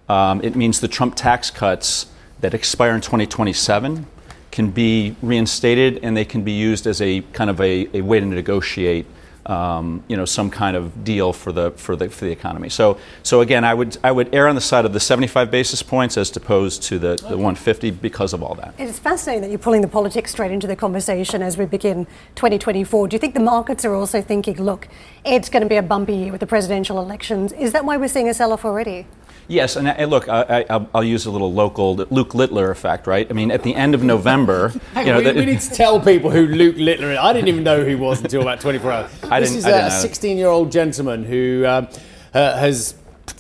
Um, 0.10 0.42
it 0.44 0.56
means 0.56 0.82
the 0.82 0.90
Trump 0.90 1.16
tax 1.16 1.50
cuts 1.50 2.08
that 2.42 2.54
expire 2.54 2.96
in 2.96 3.02
2027 3.02 4.06
can 4.52 4.70
be 4.70 5.16
reinstated 5.22 6.00
and 6.04 6.16
they 6.16 6.26
can 6.26 6.44
be 6.44 6.52
used 6.52 6.86
as 6.86 7.02
a 7.02 7.22
kind 7.34 7.50
of 7.50 7.60
a, 7.62 7.88
a 7.98 8.02
way 8.02 8.20
to 8.20 8.26
negotiate 8.26 9.06
um, 9.46 10.04
you 10.08 10.16
know, 10.16 10.26
some 10.26 10.50
kind 10.50 10.78
of 10.78 11.04
deal 11.04 11.34
for 11.34 11.52
the 11.52 11.72
for 11.72 11.96
the 11.96 12.10
for 12.10 12.26
the 12.26 12.32
economy. 12.32 12.70
So 12.70 12.98
so 13.24 13.42
again, 13.42 13.64
I 13.64 13.74
would 13.74 13.98
I 14.04 14.12
would 14.12 14.34
err 14.34 14.48
on 14.48 14.56
the 14.56 14.62
side 14.62 14.86
of 14.86 14.94
the 14.94 15.00
75 15.00 15.50
basis 15.50 15.82
points 15.82 16.18
as 16.18 16.36
opposed 16.36 16.84
to 16.84 17.00
the, 17.00 17.16
the 17.16 17.38
150 17.38 17.92
because 17.92 18.34
of 18.34 18.44
all 18.44 18.56
that. 18.56 18.74
It's 18.78 19.00
fascinating 19.00 19.42
that 19.42 19.50
you're 19.50 19.60
pulling 19.60 19.82
the 19.82 19.88
politics 19.88 20.32
straight 20.32 20.52
into 20.52 20.68
the 20.68 20.76
conversation 20.76 21.42
as 21.42 21.58
we 21.58 21.66
begin 21.66 22.06
2024. 22.36 23.08
Do 23.08 23.16
you 23.16 23.20
think 23.20 23.34
the 23.34 23.40
markets 23.40 23.84
are 23.84 23.96
also 23.96 24.22
thinking, 24.22 24.62
look, 24.62 24.88
it's 25.26 25.50
going 25.50 25.64
to 25.64 25.70
be 25.70 25.78
a 25.78 25.84
bumpy 25.84 26.16
year 26.16 26.32
with 26.32 26.40
the 26.40 26.48
presidential 26.48 27.00
elections? 27.00 27.52
Is 27.54 27.72
that 27.74 27.84
why 27.84 27.98
we're 27.98 28.08
seeing 28.08 28.30
a 28.30 28.34
sell-off 28.34 28.64
already? 28.64 29.08
Yes, 29.48 29.76
and, 29.76 29.88
and 29.88 30.10
look, 30.10 30.30
I, 30.30 30.86
will 30.94 31.04
use 31.04 31.26
a 31.26 31.32
little 31.32 31.54
local 31.54 31.96
Luke 31.96 32.34
Littler 32.34 32.72
effect, 32.72 33.08
right? 33.08 33.28
I 33.30 33.34
mean, 33.34 33.52
at 33.52 33.64
the 33.64 33.76
end 33.76 33.96
of 33.96 34.04
November, 34.04 34.72
you 34.96 35.06
know, 35.06 35.18
we, 35.18 35.24
the, 35.24 35.34
we, 35.34 35.46
need 35.46 35.62
to 35.62 35.70
tell 35.72 36.00
people 36.00 36.30
who 36.32 36.48
Luke 36.48 36.76
Littler 36.78 37.12
is. 37.12 37.18
I 37.18 37.34
didn't 37.34 37.50
even 37.50 37.64
know 37.64 37.82
who 37.82 37.86
he 37.86 37.96
was 37.96 38.22
until 38.22 38.42
about 38.42 38.62
24 38.62 38.92
hours. 38.92 39.12
I 39.24 39.40
this 39.40 39.54
is 39.54 39.66
a 39.66 39.90
16-year-old 39.90 40.72
gentleman 40.72 41.24
who 41.24 41.66
um, 41.68 41.88
uh, 42.34 42.58
has 42.58 42.96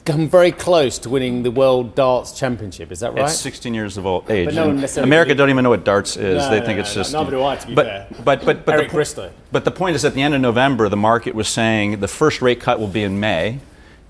come 0.06 0.28
very 0.28 0.52
close 0.52 1.00
to 1.00 1.10
winning 1.10 1.44
the 1.44 1.52
World 1.52 1.96
Darts 1.96 2.38
Championship. 2.38 2.92
Is 2.92 3.02
that 3.02 3.14
right? 3.14 3.26
It's 3.26 3.38
16 3.38 3.74
years 3.74 3.98
of 3.98 4.06
old 4.06 4.30
age. 4.30 4.54
No 4.54 4.70
America 4.98 5.36
don't 5.36 5.50
even 5.50 5.64
know 5.64 5.70
what 5.70 5.84
darts 5.84 6.18
is. 6.18 6.38
No, 6.38 6.50
they 6.50 6.60
no, 6.60 6.66
think 6.66 6.80
it's 6.80 6.94
just. 6.94 7.14
Neither 7.14 7.32
do 7.32 7.44
I, 7.44 7.56
to 7.56 7.68
be 7.68 7.76
but, 7.76 7.86
fair. 7.86 8.08
But 8.24 8.46
but 8.46 8.66
but 8.66 8.90
the. 8.90 9.32
But 9.52 9.66
the 9.66 9.72
point 9.72 9.96
is, 9.96 10.06
at 10.06 10.14
the 10.14 10.22
end 10.22 10.34
of 10.34 10.42
November, 10.42 10.90
the 10.90 10.98
market 10.98 11.36
was 11.36 11.48
saying 11.48 12.00
the 12.00 12.08
first 12.08 12.42
rate 12.42 12.60
cut 12.60 12.80
will 12.80 12.88
be 12.88 13.04
in 13.04 13.20
May. 13.20 13.60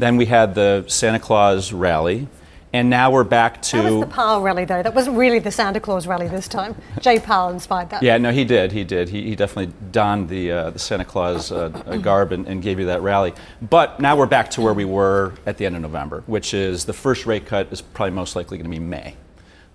Then 0.01 0.17
we 0.17 0.25
had 0.25 0.55
the 0.55 0.83
Santa 0.87 1.19
Claus 1.19 1.71
rally. 1.71 2.27
And 2.73 2.89
now 2.89 3.11
we're 3.11 3.23
back 3.23 3.61
to. 3.63 3.77
That 3.77 3.91
was 3.91 3.99
the 3.99 4.07
Powell 4.07 4.41
rally, 4.41 4.65
though. 4.65 4.81
That 4.81 4.95
wasn't 4.95 5.15
really 5.15 5.37
the 5.37 5.51
Santa 5.51 5.79
Claus 5.79 6.07
rally 6.07 6.27
this 6.27 6.47
time. 6.47 6.73
Jay 7.01 7.19
Powell 7.19 7.49
inspired 7.49 7.91
that. 7.91 8.01
Yeah, 8.01 8.17
no, 8.17 8.31
he 8.31 8.43
did. 8.43 8.71
He 8.71 8.83
did. 8.83 9.09
He, 9.09 9.21
he 9.23 9.35
definitely 9.35 9.73
donned 9.91 10.27
the, 10.27 10.51
uh, 10.51 10.69
the 10.71 10.79
Santa 10.79 11.05
Claus 11.05 11.51
uh, 11.51 11.67
garb 12.01 12.31
and, 12.31 12.47
and, 12.47 12.63
gave 12.63 12.79
you 12.79 12.87
that 12.87 13.03
rally. 13.03 13.33
But 13.61 13.99
now 13.99 14.15
we're 14.15 14.25
back 14.25 14.49
to 14.51 14.61
where 14.61 14.73
we 14.73 14.85
were 14.85 15.33
at 15.45 15.57
the 15.57 15.67
end 15.67 15.75
of 15.75 15.83
November, 15.83 16.23
which 16.25 16.55
is 16.55 16.85
the 16.85 16.93
first 16.93 17.27
rate 17.27 17.45
cut 17.45 17.67
is 17.71 17.81
probably 17.81 18.15
most 18.15 18.35
likely 18.35 18.57
going 18.57 18.71
to 18.71 18.75
be 18.75 18.83
May. 18.83 19.15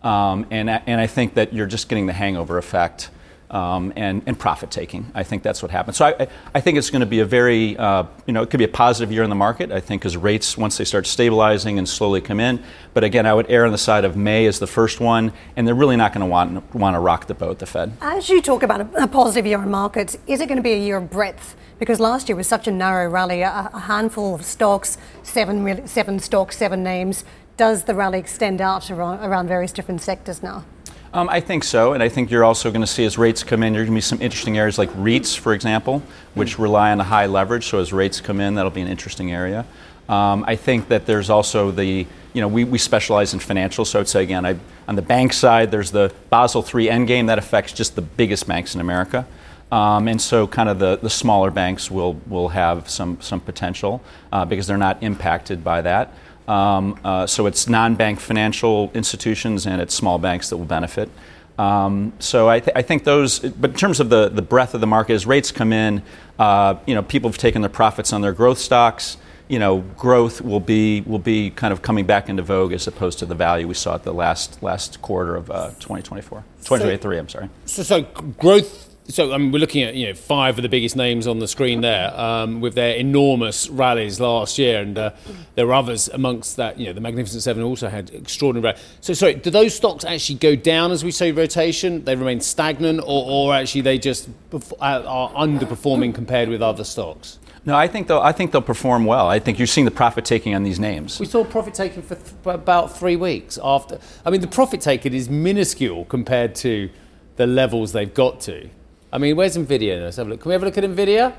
Um, 0.02 0.46
and, 0.50 0.68
and 0.68 1.00
I 1.00 1.06
think 1.06 1.34
that 1.34 1.52
you're 1.52 1.66
just 1.66 1.88
getting 1.88 2.06
the 2.06 2.14
hangover 2.14 2.58
effect 2.58 3.10
um, 3.50 3.92
and, 3.96 4.22
and 4.26 4.38
profit 4.38 4.70
taking. 4.70 5.10
I 5.14 5.22
think 5.22 5.42
that's 5.42 5.62
what 5.62 5.70
happens. 5.70 5.96
So 5.96 6.06
I, 6.06 6.28
I 6.54 6.60
think 6.60 6.78
it's 6.78 6.90
going 6.90 7.00
to 7.00 7.06
be 7.06 7.20
a 7.20 7.24
very, 7.24 7.76
uh, 7.76 8.04
you 8.26 8.32
know, 8.32 8.42
it 8.42 8.50
could 8.50 8.58
be 8.58 8.64
a 8.64 8.68
positive 8.68 9.12
year 9.12 9.22
in 9.22 9.30
the 9.30 9.36
market. 9.36 9.70
I 9.70 9.80
think 9.80 10.04
as 10.04 10.16
rates, 10.16 10.56
once 10.56 10.78
they 10.78 10.84
start 10.84 11.06
stabilizing 11.06 11.78
and 11.78 11.88
slowly 11.88 12.20
come 12.20 12.40
in. 12.40 12.62
But 12.94 13.04
again, 13.04 13.26
I 13.26 13.34
would 13.34 13.50
err 13.50 13.66
on 13.66 13.72
the 13.72 13.78
side 13.78 14.04
of 14.04 14.16
May 14.16 14.46
as 14.46 14.58
the 14.58 14.66
first 14.66 15.00
one, 15.00 15.32
and 15.56 15.66
they're 15.66 15.74
really 15.74 15.96
not 15.96 16.12
going 16.12 16.20
to 16.20 16.26
want 16.26 16.74
want 16.74 16.94
to 16.94 17.00
rock 17.00 17.26
the 17.26 17.34
boat, 17.34 17.58
the 17.58 17.66
Fed. 17.66 17.92
As 18.00 18.28
you 18.28 18.42
talk 18.42 18.62
about 18.62 18.80
a, 18.80 19.04
a 19.04 19.06
positive 19.06 19.46
year 19.46 19.62
in 19.62 19.70
markets, 19.70 20.16
is 20.26 20.40
it 20.40 20.46
going 20.46 20.56
to 20.56 20.62
be 20.62 20.72
a 20.72 20.78
year 20.78 20.96
of 20.96 21.10
breadth? 21.10 21.56
Because 21.78 22.00
last 22.00 22.28
year 22.28 22.36
was 22.36 22.46
such 22.46 22.66
a 22.66 22.70
narrow 22.72 23.08
rally, 23.10 23.42
a, 23.42 23.70
a 23.72 23.80
handful 23.80 24.34
of 24.34 24.44
stocks, 24.44 24.96
seven, 25.22 25.86
seven 25.86 26.18
stocks, 26.18 26.56
seven 26.56 26.82
names. 26.82 27.24
Does 27.56 27.84
the 27.84 27.94
rally 27.94 28.18
extend 28.18 28.60
out 28.60 28.90
around, 28.90 29.24
around 29.24 29.48
various 29.48 29.72
different 29.72 30.02
sectors 30.02 30.42
now? 30.42 30.64
Um, 31.12 31.28
I 31.28 31.40
think 31.40 31.64
so, 31.64 31.92
and 31.92 32.02
I 32.02 32.08
think 32.08 32.30
you're 32.30 32.44
also 32.44 32.70
going 32.70 32.82
to 32.82 32.86
see 32.86 33.04
as 33.04 33.16
rates 33.16 33.42
come 33.42 33.62
in, 33.62 33.72
there's 33.72 33.86
going 33.86 33.94
to 33.94 33.98
be 33.98 34.00
some 34.00 34.20
interesting 34.20 34.58
areas 34.58 34.76
like 34.76 34.90
REITs, 34.90 35.38
for 35.38 35.54
example, 35.54 36.02
which 36.34 36.56
mm. 36.56 36.62
rely 36.64 36.90
on 36.92 36.98
the 36.98 37.04
high 37.04 37.26
leverage. 37.26 37.66
So 37.66 37.78
as 37.78 37.92
rates 37.92 38.20
come 38.20 38.40
in, 38.40 38.54
that'll 38.56 38.70
be 38.70 38.82
an 38.82 38.88
interesting 38.88 39.32
area. 39.32 39.64
Um, 40.08 40.44
I 40.46 40.56
think 40.56 40.88
that 40.88 41.06
there's 41.06 41.30
also 41.30 41.70
the, 41.70 42.06
you 42.32 42.40
know, 42.40 42.48
we, 42.48 42.64
we 42.64 42.78
specialize 42.78 43.34
in 43.34 43.40
financial, 43.40 43.84
so 43.84 44.00
I'd 44.00 44.08
say 44.08 44.22
again, 44.22 44.44
I, 44.44 44.56
on 44.86 44.94
the 44.94 45.02
bank 45.02 45.32
side, 45.32 45.70
there's 45.70 45.90
the 45.90 46.12
Basel 46.30 46.62
III 46.62 46.88
endgame 46.88 47.26
that 47.26 47.38
affects 47.38 47.72
just 47.72 47.96
the 47.96 48.02
biggest 48.02 48.46
banks 48.46 48.74
in 48.74 48.80
America. 48.80 49.26
Um, 49.72 50.06
and 50.06 50.22
so, 50.22 50.46
kind 50.46 50.68
of 50.68 50.78
the, 50.78 50.96
the 50.96 51.10
smaller 51.10 51.50
banks 51.50 51.90
will, 51.90 52.14
will 52.28 52.50
have 52.50 52.88
some, 52.88 53.20
some 53.20 53.40
potential 53.40 54.00
uh, 54.30 54.44
because 54.44 54.68
they're 54.68 54.76
not 54.76 55.02
impacted 55.02 55.64
by 55.64 55.82
that. 55.82 56.14
Um, 56.48 56.98
uh, 57.04 57.26
so 57.26 57.46
it's 57.46 57.68
non-bank 57.68 58.20
financial 58.20 58.90
institutions 58.94 59.66
and 59.66 59.80
it's 59.80 59.94
small 59.94 60.18
banks 60.18 60.48
that 60.50 60.56
will 60.56 60.64
benefit. 60.64 61.10
Um, 61.58 62.12
so 62.18 62.48
I, 62.48 62.60
th- 62.60 62.76
I, 62.76 62.82
think 62.82 63.04
those, 63.04 63.38
but 63.38 63.70
in 63.70 63.76
terms 63.76 63.98
of 63.98 64.10
the, 64.10 64.28
the 64.28 64.42
breadth 64.42 64.74
of 64.74 64.80
the 64.80 64.86
market, 64.86 65.14
as 65.14 65.26
rates 65.26 65.50
come 65.50 65.72
in, 65.72 66.02
uh, 66.38 66.76
you 66.86 66.94
know, 66.94 67.02
people 67.02 67.30
have 67.30 67.38
taken 67.38 67.62
their 67.62 67.70
profits 67.70 68.12
on 68.12 68.20
their 68.20 68.32
growth 68.32 68.58
stocks. 68.58 69.16
You 69.48 69.58
know, 69.60 69.78
growth 69.96 70.40
will 70.40 70.60
be 70.60 71.02
will 71.02 71.20
be 71.20 71.50
kind 71.50 71.72
of 71.72 71.80
coming 71.80 72.04
back 72.04 72.28
into 72.28 72.42
vogue 72.42 72.72
as 72.72 72.88
opposed 72.88 73.20
to 73.20 73.26
the 73.26 73.36
value 73.36 73.68
we 73.68 73.74
saw 73.74 73.94
at 73.94 74.02
the 74.02 74.12
last 74.12 74.60
last 74.60 75.00
quarter 75.02 75.36
of 75.36 75.48
uh, 75.52 75.68
2024, 75.78 76.40
2023. 76.64 76.98
So, 76.98 77.20
I'm 77.20 77.28
sorry. 77.28 77.48
So, 77.64 77.82
so 77.84 78.02
growth 78.02 78.95
so 79.08 79.32
I 79.32 79.38
mean, 79.38 79.52
we're 79.52 79.58
looking 79.58 79.82
at 79.82 79.94
you 79.94 80.08
know 80.08 80.14
five 80.14 80.58
of 80.58 80.62
the 80.62 80.68
biggest 80.68 80.96
names 80.96 81.26
on 81.26 81.38
the 81.38 81.48
screen 81.48 81.80
there 81.80 82.18
um, 82.18 82.60
with 82.60 82.74
their 82.74 82.96
enormous 82.96 83.68
rallies 83.68 84.20
last 84.20 84.58
year, 84.58 84.80
and 84.80 84.98
uh, 84.98 85.10
there 85.54 85.66
were 85.66 85.74
others 85.74 86.08
amongst 86.08 86.56
that. 86.56 86.78
You 86.78 86.86
know, 86.86 86.92
the 86.92 87.00
Magnificent 87.00 87.42
Seven 87.42 87.62
also 87.62 87.88
had 87.88 88.10
extraordinary. 88.10 88.72
Rally. 88.72 88.84
So, 89.00 89.14
sorry, 89.14 89.34
do 89.34 89.50
those 89.50 89.74
stocks 89.74 90.04
actually 90.04 90.38
go 90.38 90.56
down 90.56 90.90
as 90.92 91.04
we 91.04 91.10
say 91.10 91.32
rotation? 91.32 92.04
They 92.04 92.16
remain 92.16 92.40
stagnant, 92.40 93.00
or, 93.00 93.24
or 93.28 93.54
actually 93.54 93.82
they 93.82 93.98
just 93.98 94.28
uh, 94.52 94.58
are 94.80 95.30
underperforming 95.32 96.14
compared 96.14 96.48
with 96.48 96.62
other 96.62 96.84
stocks? 96.84 97.38
No, 97.64 97.74
I 97.76 97.88
think 97.88 98.06
they'll. 98.06 98.20
I 98.20 98.32
think 98.32 98.52
they'll 98.52 98.62
perform 98.62 99.04
well. 99.04 99.28
I 99.28 99.40
think 99.40 99.58
you're 99.58 99.66
seeing 99.66 99.84
the 99.84 99.90
profit 99.90 100.24
taking 100.24 100.54
on 100.54 100.62
these 100.62 100.78
names. 100.78 101.18
We 101.18 101.26
saw 101.26 101.44
profit 101.44 101.74
taking 101.74 102.02
for 102.02 102.14
th- 102.14 102.32
about 102.44 102.96
three 102.96 103.16
weeks 103.16 103.58
after. 103.62 103.98
I 104.24 104.30
mean, 104.30 104.40
the 104.40 104.46
profit 104.46 104.80
taking 104.80 105.14
is 105.14 105.28
minuscule 105.28 106.04
compared 106.04 106.54
to 106.56 106.90
the 107.36 107.46
levels 107.46 107.92
they've 107.92 108.12
got 108.12 108.40
to. 108.42 108.70
I 109.16 109.18
mean, 109.18 109.34
where's 109.34 109.56
NVIDIA? 109.56 110.02
Let's 110.02 110.18
have 110.18 110.26
a 110.26 110.30
look. 110.30 110.42
Can 110.42 110.50
we 110.50 110.52
have 110.52 110.62
a 110.62 110.66
look 110.66 110.76
at 110.76 110.84
NVIDIA? 110.84 111.32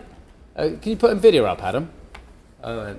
Uh, 0.55 0.69
can 0.81 0.89
you 0.89 0.95
put 0.95 1.15
NVIDIA 1.15 1.45
up, 1.45 1.61
Adam? 1.61 1.91
Uh, 2.63 2.95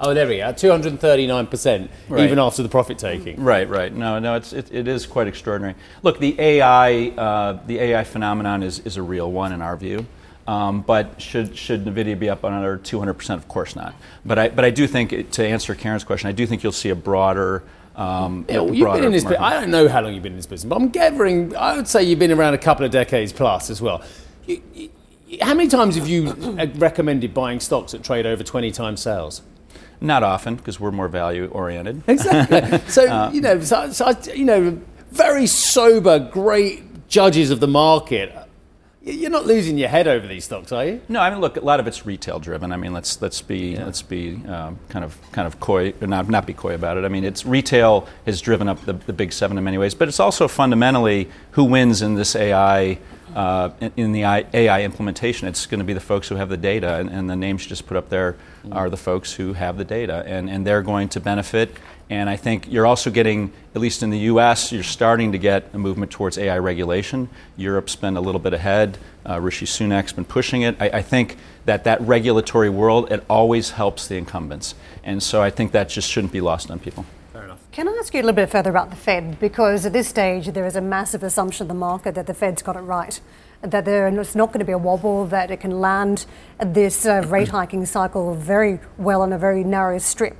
oh, 0.00 0.14
there 0.14 0.26
we 0.26 0.38
go. 0.38 0.44
239%, 0.44 1.88
right. 2.08 2.24
even 2.24 2.38
after 2.38 2.62
the 2.62 2.68
profit 2.70 2.96
taking. 2.96 3.38
Right, 3.38 3.68
right. 3.68 3.94
No, 3.94 4.18
no, 4.18 4.36
it's, 4.36 4.54
it, 4.54 4.72
it 4.72 4.88
is 4.88 5.04
quite 5.04 5.26
extraordinary. 5.26 5.74
Look, 6.02 6.18
the 6.18 6.40
AI, 6.40 7.08
uh, 7.08 7.60
the 7.66 7.78
AI 7.78 8.04
phenomenon 8.04 8.62
is, 8.62 8.78
is 8.78 8.96
a 8.96 9.02
real 9.02 9.30
one 9.30 9.52
in 9.52 9.60
our 9.60 9.76
view. 9.76 10.06
Um, 10.46 10.80
but 10.80 11.20
should 11.20 11.54
should 11.56 11.84
Nvidia 11.84 12.18
be 12.18 12.30
up 12.30 12.42
another 12.42 12.78
200%? 12.78 13.34
Of 13.34 13.48
course 13.48 13.76
not. 13.76 13.94
But 14.24 14.38
I 14.38 14.48
but 14.48 14.64
I 14.64 14.70
do 14.70 14.88
think 14.88 15.30
to 15.30 15.46
answer 15.46 15.74
Karen's 15.76 16.02
question, 16.02 16.28
I 16.28 16.32
do 16.32 16.46
think 16.46 16.64
you'll 16.64 16.72
see 16.72 16.88
a 16.88 16.96
broader 16.96 17.62
um, 17.94 18.46
yeah, 18.48 18.60
well, 18.60 18.74
you've 18.74 18.92
been 18.92 19.04
in 19.04 19.12
this. 19.12 19.26
I 19.26 19.60
don't 19.60 19.70
know 19.70 19.88
how 19.88 20.00
long 20.00 20.14
you've 20.14 20.22
been 20.22 20.32
in 20.32 20.38
this 20.38 20.46
business, 20.46 20.68
but 20.68 20.76
I'm 20.76 20.88
gathering. 20.88 21.54
I 21.56 21.76
would 21.76 21.86
say 21.86 22.02
you've 22.02 22.18
been 22.18 22.32
around 22.32 22.54
a 22.54 22.58
couple 22.58 22.86
of 22.86 22.90
decades 22.90 23.32
plus 23.32 23.68
as 23.68 23.82
well. 23.82 24.02
You, 24.46 24.62
you, 24.74 24.90
how 25.40 25.54
many 25.54 25.68
times 25.68 25.96
have 25.96 26.08
you 26.08 26.32
recommended 26.74 27.32
buying 27.32 27.60
stocks 27.60 27.92
that 27.92 28.02
trade 28.02 28.26
over 28.26 28.42
20 28.42 28.70
times 28.70 29.00
sales? 29.00 29.42
Not 30.00 30.22
often, 30.22 30.56
because 30.56 30.80
we're 30.80 30.90
more 30.90 31.08
value 31.08 31.46
oriented. 31.46 32.02
Exactly. 32.06 32.80
So 32.88 33.06
uh, 33.08 33.30
you 33.32 33.40
know, 33.40 33.60
so, 33.60 33.90
so, 33.92 34.10
you 34.34 34.44
know, 34.44 34.80
very 35.10 35.46
sober, 35.46 36.18
great 36.18 37.08
judges 37.08 37.50
of 37.50 37.60
the 37.60 37.68
market 37.68 38.32
you're 39.04 39.30
not 39.30 39.46
losing 39.46 39.78
your 39.78 39.88
head 39.88 40.06
over 40.06 40.26
these 40.26 40.44
stocks, 40.44 40.70
are 40.70 40.84
you? 40.84 41.00
No, 41.08 41.20
I 41.20 41.30
mean, 41.30 41.40
look, 41.40 41.56
a 41.56 41.60
lot 41.60 41.80
of 41.80 41.86
it's 41.86 42.06
retail 42.06 42.38
driven. 42.38 42.72
I 42.72 42.76
mean, 42.76 42.92
let's 42.92 43.20
let's 43.20 43.42
be 43.42 43.72
yeah. 43.72 43.84
let's 43.84 44.02
be 44.02 44.36
um, 44.46 44.78
kind 44.88 45.04
of 45.04 45.18
kind 45.32 45.46
of 45.46 45.58
coy, 45.58 45.92
not 46.00 46.28
not 46.28 46.46
be 46.46 46.54
coy 46.54 46.74
about 46.74 46.96
it. 46.96 47.04
I 47.04 47.08
mean, 47.08 47.24
it's 47.24 47.44
retail 47.44 48.06
has 48.26 48.40
driven 48.40 48.68
up 48.68 48.84
the, 48.84 48.92
the 48.92 49.12
big 49.12 49.32
seven 49.32 49.58
in 49.58 49.64
many 49.64 49.78
ways, 49.78 49.94
but 49.94 50.08
it's 50.08 50.20
also 50.20 50.46
fundamentally 50.46 51.28
who 51.52 51.64
wins 51.64 52.00
in 52.00 52.14
this 52.14 52.36
AI 52.36 52.98
uh, 53.34 53.70
in, 53.80 53.92
in, 53.96 54.12
the 54.12 54.22
AI 54.22 54.82
implementation. 54.82 55.48
It's 55.48 55.66
going 55.66 55.80
to 55.80 55.84
be 55.84 55.92
the 55.92 56.00
folks 56.00 56.28
who 56.28 56.36
have 56.36 56.48
the 56.48 56.56
data, 56.56 56.96
and, 56.96 57.08
and 57.10 57.28
the 57.28 57.36
names 57.36 57.64
you 57.64 57.68
just 57.68 57.86
put 57.86 57.96
up 57.96 58.08
there 58.08 58.36
mm. 58.64 58.74
are 58.74 58.90
the 58.90 58.96
folks 58.96 59.32
who 59.32 59.52
have 59.54 59.78
the 59.78 59.84
data, 59.84 60.22
and 60.26 60.50
and 60.50 60.66
they're 60.66 60.82
going 60.82 61.08
to 61.10 61.20
benefit 61.20 61.76
and 62.12 62.28
I 62.28 62.36
think 62.36 62.70
you're 62.70 62.86
also 62.86 63.10
getting, 63.10 63.54
at 63.74 63.80
least 63.80 64.02
in 64.02 64.10
the 64.10 64.18
US, 64.18 64.70
you're 64.70 64.82
starting 64.82 65.32
to 65.32 65.38
get 65.38 65.70
a 65.72 65.78
movement 65.78 66.12
towards 66.12 66.36
AI 66.36 66.58
regulation. 66.58 67.30
Europe's 67.56 67.96
been 67.96 68.18
a 68.18 68.20
little 68.20 68.38
bit 68.38 68.52
ahead. 68.52 68.98
Uh, 69.26 69.40
Rishi 69.40 69.64
Sunak's 69.64 70.12
been 70.12 70.26
pushing 70.26 70.60
it. 70.60 70.76
I, 70.78 70.90
I, 70.90 71.02
think 71.02 71.38
that 71.64 71.84
that 71.84 72.02
regulatory 72.02 72.68
world, 72.68 73.10
it 73.10 73.24
always 73.30 73.70
helps 73.70 74.08
the 74.08 74.16
incumbents. 74.16 74.74
And 75.02 75.22
so 75.22 75.40
I 75.40 75.48
think 75.48 75.72
that 75.72 75.88
just 75.88 76.10
shouldn't 76.10 76.34
be 76.34 76.42
lost 76.42 76.70
on 76.70 76.78
people. 76.78 77.06
Can 77.72 77.88
I 77.88 77.92
ask 77.98 78.12
you 78.12 78.20
a 78.20 78.22
little 78.22 78.34
bit 78.34 78.50
further 78.50 78.68
about 78.68 78.90
the 78.90 78.96
Fed? 78.96 79.40
Because 79.40 79.86
at 79.86 79.94
this 79.94 80.06
stage, 80.06 80.48
there 80.48 80.66
is 80.66 80.76
a 80.76 80.82
massive 80.82 81.22
assumption 81.22 81.64
in 81.64 81.68
the 81.68 81.74
market 81.74 82.14
that 82.16 82.26
the 82.26 82.34
Fed's 82.34 82.60
got 82.60 82.76
it 82.76 82.80
right 82.80 83.18
that 83.62 83.86
there's 83.86 84.34
not 84.34 84.48
going 84.48 84.58
to 84.58 84.64
be 84.66 84.72
a 84.72 84.78
wobble, 84.78 85.24
that 85.26 85.50
it 85.50 85.60
can 85.60 85.80
land 85.80 86.26
this 86.58 87.06
uh, 87.06 87.24
rate 87.28 87.48
hiking 87.58 87.86
cycle 87.86 88.34
very 88.34 88.78
well 88.98 89.22
on 89.22 89.32
a 89.32 89.38
very 89.38 89.64
narrow 89.64 89.98
strip 89.98 90.36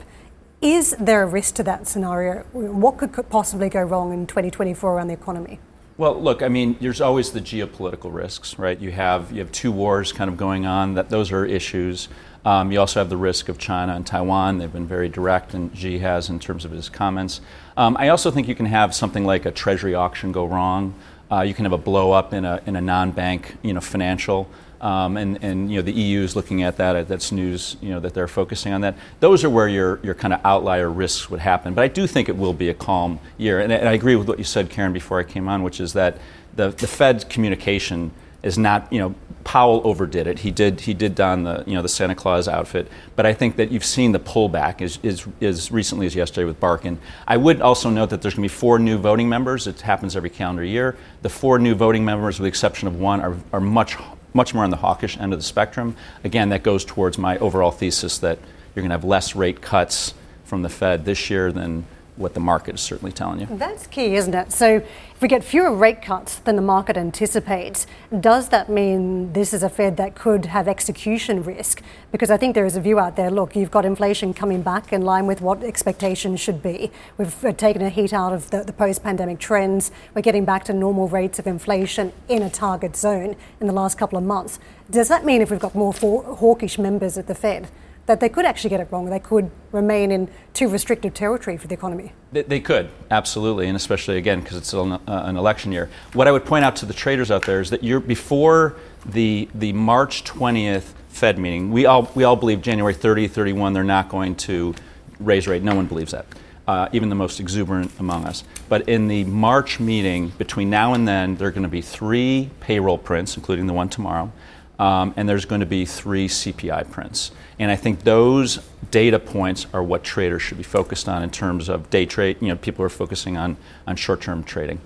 Is 0.61 0.95
there 1.01 1.23
a 1.23 1.27
risk 1.27 1.55
to 1.55 1.63
that 1.63 1.87
scenario? 1.87 2.43
What 2.53 2.99
could 2.99 3.31
possibly 3.31 3.71
go 3.71 3.81
wrong 3.81 4.13
in 4.13 4.27
2024 4.27 4.93
around 4.93 5.07
the 5.07 5.15
economy? 5.15 5.59
Well, 5.97 6.21
look, 6.21 6.43
I 6.43 6.49
mean, 6.49 6.77
there's 6.81 7.01
always 7.01 7.31
the 7.31 7.41
geopolitical 7.41 8.13
risks, 8.13 8.59
right? 8.59 8.79
You 8.79 8.91
have 8.91 9.31
you 9.33 9.39
have 9.39 9.53
two 9.53 9.71
wars 9.73 10.13
kind 10.13 10.29
of 10.29 10.37
going 10.37 10.67
on. 10.67 10.95
That 10.95 11.09
those 11.09 11.33
are 11.33 11.47
issues. 11.47 12.09
Um, 12.45 12.73
you 12.73 12.81
also 12.81 12.99
have 12.99 13.09
the 13.09 13.17
risk 13.17 13.49
of 13.49 13.59
China 13.59 13.95
and 13.95 14.07
Taiwan. 14.07 14.59
They've 14.59 14.73
been 14.73 14.87
very 14.87 15.09
direct, 15.09 15.55
and 15.55 15.77
Xi 15.77 15.99
has 15.99 16.29
in 16.29 16.41
terms 16.41 16.65
of 16.65 16.73
his 16.73 16.89
comments. 16.89 17.41
Um, 17.77 17.97
I 17.99 18.09
also 18.09 18.31
think 18.31 18.49
you 18.49 18.55
can 18.55 18.67
have 18.67 18.95
something 18.95 19.25
like 19.25 19.47
a 19.47 19.51
treasury 19.51 19.95
auction 19.95 20.33
go 20.33 20.45
wrong. 20.45 20.95
Uh, 21.31 21.43
you 21.43 21.55
can 21.55 21.65
have 21.65 21.73
a 21.73 21.79
blow 21.79 22.13
up 22.13 22.33
in 22.33 22.45
a 22.45 22.61
in 22.67 22.77
a 22.77 22.81
non-bank, 22.81 23.57
you 23.63 23.73
know, 23.73 23.81
financial. 23.81 24.49
Um, 24.81 25.17
and, 25.17 25.39
and 25.45 25.71
you 25.71 25.77
know 25.77 25.83
the 25.83 25.93
EU 25.93 26.23
is 26.23 26.35
looking 26.35 26.65
at 26.65 26.77
that. 26.79 27.07
That's 27.07 27.31
news. 27.31 27.77
You 27.81 27.91
know 27.91 28.01
that 28.01 28.15
they're 28.15 28.27
focusing 28.27 28.73
on 28.73 28.81
that. 28.81 28.97
Those 29.21 29.45
are 29.45 29.51
where 29.51 29.69
your 29.69 30.01
your 30.03 30.15
kind 30.15 30.35
of 30.35 30.41
outlier 30.45 30.91
risks 30.91 31.31
would 31.31 31.39
happen. 31.39 31.73
But 31.73 31.85
I 31.85 31.89
do 31.89 32.09
think 32.09 32.29
it 32.29 32.37
will 32.37 32.53
be 32.53 32.69
a 32.69 32.75
calm 32.75 33.21
year. 33.39 33.61
And, 33.61 33.73
and 33.73 33.89
I 33.89 33.93
agree 33.93 34.17
with 34.17 34.27
what 34.29 34.39
you 34.39 34.45
said, 34.45 34.69
Karen, 34.69 34.93
before 34.93 35.21
I 35.21 35.23
came 35.23 35.49
on, 35.49 35.63
which 35.63 35.81
is 35.81 35.93
that 35.93 36.19
the 36.57 36.71
the 36.71 36.89
Fed's 36.89 37.23
communication 37.23 38.11
is 38.43 38.59
not 38.59 38.93
you 38.93 38.99
know 38.99 39.15
Powell 39.45 39.81
overdid 39.85 40.27
it. 40.27 40.41
He 40.41 40.51
did 40.51 40.81
he 40.81 40.95
did 40.95 41.15
don 41.15 41.45
the 41.45 41.65
you 41.67 41.75
know 41.75 41.83
the 41.83 41.89
Santa 41.89 42.15
Claus 42.15 42.49
outfit. 42.49 42.89
But 43.17 43.27
I 43.27 43.35
think 43.35 43.57
that 43.57 43.71
you've 43.71 43.85
seen 43.85 44.13
the 44.13 44.21
pullback 44.21 44.81
as, 44.81 44.99
as, 45.03 45.27
as 45.41 45.73
recently 45.73 46.07
as 46.07 46.15
yesterday 46.15 46.45
with 46.45 46.61
Barkin. 46.61 46.99
I 47.27 47.37
would 47.37 47.61
also 47.61 47.91
note 47.91 48.11
that 48.11 48.23
there's 48.23 48.35
going 48.35 48.49
to 48.49 48.53
be 48.53 48.59
four 48.59 48.79
new 48.79 48.99
voting 48.99 49.29
members. 49.29 49.67
It 49.67 49.81
happens 49.81 50.17
every 50.17 50.31
calendar 50.31 50.65
year. 50.65 50.97
The 51.23 51.29
four 51.29 51.59
new 51.59 51.75
voting 51.75 52.05
members, 52.05 52.39
with 52.39 52.45
the 52.45 52.49
exception 52.49 52.89
of 52.89 52.99
one, 52.99 53.21
are, 53.21 53.37
are 53.53 53.61
much 53.61 53.97
much 54.35 54.55
more 54.55 54.65
on 54.65 54.71
the 54.71 54.77
hawkish 54.77 55.19
end 55.19 55.33
of 55.33 55.39
the 55.39 55.45
spectrum. 55.45 55.97
Again, 56.25 56.49
that 56.51 56.63
goes 56.63 56.85
towards 56.85 57.19
my 57.19 57.39
overall 57.39 57.71
thesis 57.71 58.19
that 58.19 58.39
you're 58.75 58.83
going 58.83 58.91
to 58.91 58.95
have 58.95 59.05
less 59.05 59.37
rate 59.37 59.61
cuts 59.61 60.15
from 60.45 60.63
the 60.63 60.69
Fed 60.69 61.05
this 61.05 61.31
year 61.31 61.53
than 61.53 61.85
what 62.17 62.35
the 62.35 62.41
market 62.41 62.75
is 62.75 62.81
certainly 62.81 63.11
telling 63.11 63.41
you. 63.41 63.47
That's 63.51 63.87
key, 63.87 64.15
isn't 64.17 64.35
it? 64.35 64.53
So 64.53 64.77
if 64.77 65.23
we 65.23 65.29
get 65.29 65.43
fewer 65.43 65.75
rate 65.75 66.03
cuts 66.03 66.37
than 66.41 66.57
the 66.57 66.63
market 66.63 66.97
anticipates, 66.97 67.87
does 68.21 68.51
that 68.51 68.69
mean 68.69 69.33
this 69.33 69.55
is 69.55 69.63
a 69.63 69.71
Fed 69.71 69.97
that 69.97 70.15
could 70.15 70.47
have 70.47 70.69
execution 70.69 71.43
risk? 71.43 71.83
Because 72.11 72.31
I 72.31 72.37
think 72.37 72.55
there 72.55 72.67
is 72.67 72.77
a 72.77 72.81
view 72.81 72.99
out 72.99 73.17
there 73.17 73.31
look, 73.31 73.57
you've 73.57 73.71
got 73.71 73.87
inflation 73.87 74.35
coming 74.35 74.61
back 74.61 74.93
in 74.93 75.03
line 75.03 75.27
with 75.27 75.41
what 75.41 75.63
expectations 75.63 76.39
should 76.39 76.63
be. 76.63 76.91
We've 77.17 77.45
uh, 77.45 77.53
taken 77.53 77.81
a 77.81 77.89
heat 77.89 78.13
out 78.13 78.35
of 78.35 78.51
the, 78.51 78.63
the 78.63 78.75
post 78.75 79.03
pandemic 79.03 79.39
trends. 79.39 79.91
We're 80.15 80.23
getting 80.23 80.45
back 80.45 80.65
to 80.65 80.75
normal 80.75 81.09
rates 81.09 81.39
of 81.39 81.47
inflation 81.47 82.13
in 82.29 82.43
a 82.43 82.51
target 82.51 82.95
zone 82.95 83.37
in 83.59 83.67
the 83.67 83.73
last 83.73 83.97
couple 83.97 84.19
of 84.19 84.25
months. 84.25 84.59
Does 84.91 85.09
that 85.09 85.25
mean 85.25 85.41
if 85.41 85.51
we've 85.51 85.59
got 85.59 85.75
more 85.75 85.95
hawkish 85.95 86.79
members 86.79 87.17
at 87.17 87.27
the 87.27 87.35
Fed, 87.35 87.69
that 88.13 88.21
they 88.21 88.29
could 88.29 88.45
actually 88.45 88.69
get 88.69 88.81
it 88.81 88.89
wrong. 88.91 89.07
They 89.07 89.19
could 89.19 89.51
remain 89.73 90.11
in 90.11 90.29
too 90.53 90.69
restrictive 90.69 91.15
territory 91.15 91.57
for 91.57 91.67
the 91.67 91.73
economy. 91.73 92.13
They, 92.31 92.43
they 92.43 92.61
could, 92.61 92.91
absolutely, 93.11 93.69
and 93.69 93.75
especially 93.75 94.19
again 94.19 94.41
because 94.41 94.59
it's 94.59 94.73
an, 94.75 94.93
uh, 94.93 95.01
an, 95.07 95.39
election 95.39 95.73
year. 95.73 95.89
What 96.13 96.29
I 96.29 96.33
would 96.33 96.45
point 96.45 96.63
out 96.63 96.77
to 96.77 96.87
the 96.87 96.93
traders 96.93 97.31
out 97.31 97.47
there 97.47 97.63
is 97.63 97.71
that 97.71 97.83
you're 97.83 98.01
before 98.01 98.77
the 99.07 99.49
the 99.55 99.73
March 99.73 100.25
20th 100.25 100.93
Fed 101.09 101.39
meeting. 101.39 101.71
We 101.71 101.87
all 101.87 102.11
we 102.15 102.25
all 102.25 102.37
believe 102.37 102.61
January 102.61 102.93
30, 102.93 103.29
31 103.29 103.73
they're 103.73 103.83
not 103.83 104.11
going 104.11 104.35
to 104.37 104.75
raise 105.19 105.49
rate. 105.49 105.63
No 105.63 105.75
one 105.75 105.87
believes 105.87 106.13
that. 106.13 106.27
Uh, 106.69 106.89
even 106.93 107.09
the 107.09 107.15
most 107.15 107.41
exuberant 107.41 107.91
among 107.99 108.27
us. 108.27 108.45
But 108.69 108.89
in 108.89 109.09
the 109.09 109.25
March 109.25 109.81
meeting, 109.81 110.29
between 110.39 110.69
now 110.69 110.93
and 110.95 111.09
then, 111.09 111.35
there 111.37 111.49
are 111.49 111.51
going 111.51 111.65
to 111.65 111.69
be 111.69 111.83
three 111.83 112.51
payroll 112.61 112.99
prints, 112.99 113.37
including 113.37 113.67
the 113.67 113.73
one 113.73 113.89
tomorrow, 113.89 114.31
um, 114.79 115.15
and 115.17 115.29
there's 115.29 115.45
going 115.45 115.61
to 115.61 115.67
be 115.67 115.85
three 115.85 116.29
CPI 116.29 116.91
prints. 116.91 117.31
And 117.59 117.71
I 117.71 117.77
think 117.77 118.03
those 118.03 118.61
data 118.91 119.19
points 119.19 119.67
are 119.73 119.83
what 119.83 120.03
traders 120.03 120.43
should 120.43 120.59
be 120.59 120.65
focused 120.65 121.09
on 121.09 121.23
in 121.23 121.31
terms 121.31 121.69
of 121.69 121.91
day 121.91 122.07
trade. 122.07 122.39
You 122.41 122.49
know, 122.49 122.57
people 122.57 122.85
are 122.85 122.89
focusing 122.89 123.37
on, 123.37 123.57
on 123.87 123.97
short 123.97 124.21
term 124.21 124.45
trading. 124.45 124.81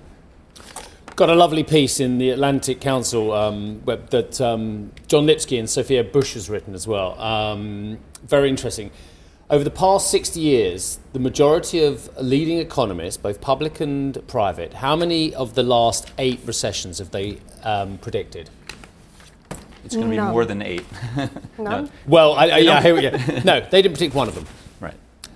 Got 1.15 1.31
a 1.31 1.35
lovely 1.35 1.65
piece 1.65 1.99
in 1.99 2.19
the 2.19 2.29
Atlantic 2.29 2.79
Council 2.79 3.33
um, 3.33 3.83
web 3.87 4.11
that 4.11 4.39
um, 4.39 4.93
John 5.09 5.25
Lipsky 5.25 5.59
and 5.59 5.69
Sophia 5.69 6.05
Busch 6.05 6.35
has 6.35 6.51
written 6.51 6.75
as 6.75 6.87
well. 6.87 7.19
Um, 7.19 7.99
very 8.27 8.51
interesting. 8.51 8.91
Over 9.49 9.65
the 9.65 9.71
past 9.71 10.11
60 10.11 10.41
years, 10.41 10.99
the 11.13 11.19
majority 11.21 11.83
of 11.83 12.15
leading 12.21 12.59
economists, 12.59 13.17
both 13.17 13.41
public 13.41 13.81
and 13.81 14.27
private, 14.27 14.75
how 14.75 14.97
many 14.97 15.35
of 15.35 15.55
the 15.55 15.63
last 15.63 16.13
eight 16.19 16.41
recessions 16.45 16.99
have 16.99 17.13
they 17.13 17.39
um, 17.63 17.97
predicted? 17.99 18.51
It's 19.87 19.95
going 19.95 20.11
to 20.11 20.17
be 20.17 20.21
more 20.21 20.45
than 20.45 20.63
eight. 20.63 20.85
no. 21.59 21.89
Well, 22.07 22.33
I, 22.35 22.49
I, 22.49 22.59
yeah, 22.59 22.83
here 22.83 22.95
we 22.95 23.03
go. 23.03 23.11
No, 23.45 23.61
they 23.61 23.83
didn't 23.83 23.93
predict 23.93 24.15
one 24.15 24.29
of 24.29 24.35
them. 24.35 24.47
Right. 24.79 24.93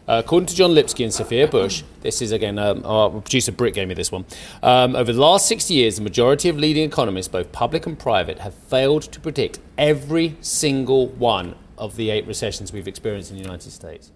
Uh, 0.07 0.21
according 0.23 0.49
to 0.49 0.55
John 0.55 0.75
Lipsky 0.75 1.03
and 1.03 1.15
Sophia 1.15 1.49
Busch, 1.49 1.83
this 2.03 2.21
is 2.21 2.31
again, 2.31 2.59
um, 2.59 2.85
our 2.85 3.09
producer 3.09 3.53
Britt 3.53 3.73
gave 3.73 3.89
me 3.89 3.95
this 3.95 4.13
one. 4.13 4.27
Um, 4.63 4.95
over 4.95 5.15
the 5.15 5.21
last 5.21 5.49
60 5.49 5.73
years, 5.73 5.97
the 5.97 6.03
majority 6.03 6.51
of 6.51 6.59
leading 6.59 6.85
economists, 6.85 7.29
both 7.29 7.53
public 7.53 7.87
and 7.87 7.99
private, 7.99 8.41
have 8.41 8.53
failed 8.53 9.05
to 9.05 9.19
predict 9.21 9.61
every 9.79 10.37
single 10.43 11.07
one 11.07 11.55
of 11.79 11.97
the 11.97 12.11
eight 12.11 12.27
recessions 12.27 12.71
we've 12.71 12.87
experienced 12.87 13.31
in 13.31 13.39
the 13.39 13.43
United 13.43 13.71
States. 13.71 14.13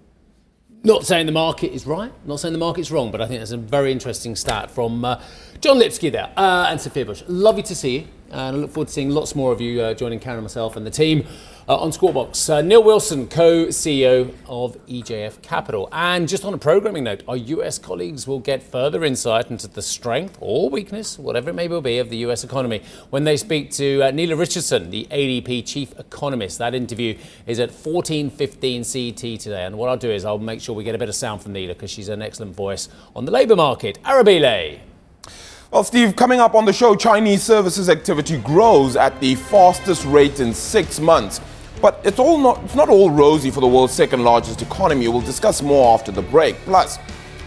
Not 0.86 1.06
saying 1.06 1.26
the 1.26 1.32
market 1.32 1.72
is 1.72 1.86
right, 1.86 2.12
not 2.26 2.40
saying 2.40 2.52
the 2.52 2.58
market's 2.58 2.90
wrong, 2.90 3.10
but 3.10 3.22
I 3.22 3.26
think 3.26 3.40
that's 3.40 3.52
a 3.52 3.56
very 3.56 3.90
interesting 3.90 4.36
stat 4.36 4.70
from 4.70 5.02
uh, 5.04 5.20
John 5.60 5.78
Lipsky 5.78 6.10
there 6.10 6.30
uh, 6.36 6.66
and 6.68 6.78
Sophia 6.78 7.06
Busch. 7.06 7.22
Lovely 7.26 7.62
to 7.62 7.74
see 7.74 8.00
you, 8.00 8.08
and 8.30 8.40
I 8.40 8.50
look 8.50 8.70
forward 8.70 8.88
to 8.88 8.92
seeing 8.92 9.08
lots 9.08 9.34
more 9.34 9.50
of 9.50 9.62
you 9.62 9.80
uh, 9.80 9.94
joining 9.94 10.20
Karen 10.20 10.42
myself 10.42 10.76
and 10.76 10.86
the 10.86 10.90
team 10.90 11.26
uh, 11.68 11.76
on 11.76 11.92
Squawk 11.92 12.34
Uh, 12.48 12.60
Neal 12.60 12.82
Wilson, 12.82 13.26
co 13.26 13.66
CEO 13.66 14.34
of 14.46 14.76
EJF 14.86 15.40
Capital. 15.42 15.88
And 15.92 16.28
just 16.28 16.44
on 16.44 16.52
a 16.54 16.58
programming 16.58 17.04
note, 17.04 17.22
our 17.26 17.36
US 17.36 17.78
colleagues 17.78 18.26
will 18.26 18.40
get 18.40 18.62
further 18.62 19.04
insight 19.04 19.50
into 19.50 19.68
the 19.68 19.82
strength 19.82 20.36
or 20.40 20.68
weakness, 20.68 21.18
whatever 21.18 21.50
it 21.50 21.54
may 21.54 21.68
be, 21.68 21.98
of 21.98 22.10
the 22.10 22.18
US 22.18 22.44
economy 22.44 22.82
when 23.10 23.24
they 23.24 23.36
speak 23.36 23.70
to 23.72 24.02
uh, 24.02 24.10
Nela 24.12 24.38
Richardson, 24.38 24.90
the 24.90 25.06
ADP 25.10 25.66
chief 25.66 25.98
economist. 25.98 26.58
That 26.58 26.74
interview 26.74 27.16
is 27.46 27.60
at 27.60 27.70
14:15 27.70 28.84
CET 28.84 29.40
today. 29.40 29.64
And 29.64 29.78
what 29.78 29.88
I'll 29.88 29.96
do 29.96 30.10
is 30.10 30.24
I'll 30.24 30.38
make 30.38 30.60
sure 30.60 30.74
we 30.74 30.84
get 30.84 30.94
a 30.94 30.98
bit 30.98 31.08
of 31.08 31.14
sound 31.14 31.42
from 31.42 31.54
Nela 31.54 31.68
because 31.68 31.90
she's 31.90 32.08
an 32.08 32.22
excellent 32.22 32.54
voice 32.54 32.88
on 33.16 33.24
the 33.24 33.32
labour 33.32 33.56
market. 33.56 33.98
Arabile. 34.04 34.80
Well, 35.70 35.82
Steve, 35.82 36.14
coming 36.14 36.38
up 36.38 36.54
on 36.54 36.66
the 36.66 36.72
show, 36.72 36.94
Chinese 36.94 37.42
services 37.42 37.88
activity 37.88 38.36
grows 38.38 38.94
at 38.94 39.18
the 39.18 39.34
fastest 39.34 40.04
rate 40.04 40.38
in 40.38 40.54
six 40.54 41.00
months. 41.00 41.40
But 41.80 42.00
it's 42.04 42.18
all 42.18 42.38
not 42.38 42.62
it's 42.64 42.74
not 42.74 42.88
all 42.88 43.10
rosy 43.10 43.50
for 43.50 43.60
the 43.60 43.66
world's 43.66 43.92
second 43.92 44.24
largest 44.24 44.62
economy. 44.62 45.08
We'll 45.08 45.20
discuss 45.20 45.62
more 45.62 45.94
after 45.94 46.12
the 46.12 46.22
break. 46.22 46.56
Plus, 46.64 46.98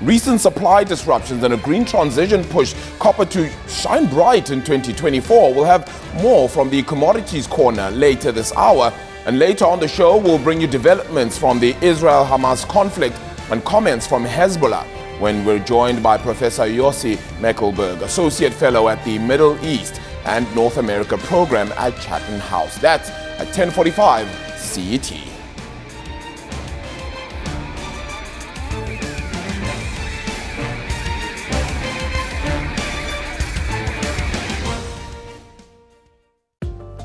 recent 0.01 0.41
supply 0.41 0.83
disruptions 0.83 1.43
and 1.43 1.53
a 1.53 1.57
green 1.57 1.85
transition 1.85 2.43
push 2.43 2.75
copper 2.99 3.25
to 3.25 3.49
shine 3.67 4.07
bright 4.07 4.49
in 4.51 4.59
2024. 4.59 5.53
We'll 5.53 5.65
have 5.65 5.87
more 6.21 6.47
from 6.47 6.69
the 6.69 6.83
commodities 6.83 7.47
corner 7.47 7.89
later 7.91 8.31
this 8.31 8.53
hour. 8.53 8.93
And 9.25 9.39
later 9.39 9.65
on 9.65 9.79
the 9.79 9.87
show, 9.89 10.15
we'll 10.17 10.39
bring 10.39 10.61
you 10.61 10.67
developments 10.67 11.37
from 11.37 11.59
the 11.59 11.75
Israel 11.81 12.25
Hamas 12.25 12.65
conflict 12.67 13.17
and 13.51 13.63
comments 13.65 14.07
from 14.07 14.23
Hezbollah 14.23 14.85
when 15.19 15.43
we're 15.43 15.59
joined 15.59 16.01
by 16.01 16.17
Professor 16.17 16.63
Yossi 16.63 17.17
Mekelberg, 17.41 18.01
Associate 18.03 18.53
Fellow 18.53 18.87
at 18.87 19.03
the 19.03 19.17
Middle 19.19 19.57
East 19.65 19.99
and 20.25 20.53
North 20.55 20.77
America 20.77 21.17
Program 21.17 21.71
at 21.73 21.97
Chatham 21.99 22.39
House. 22.39 22.77
That's 22.77 23.09
at 23.39 23.47
1045 23.47 24.27
CET. 24.57 25.36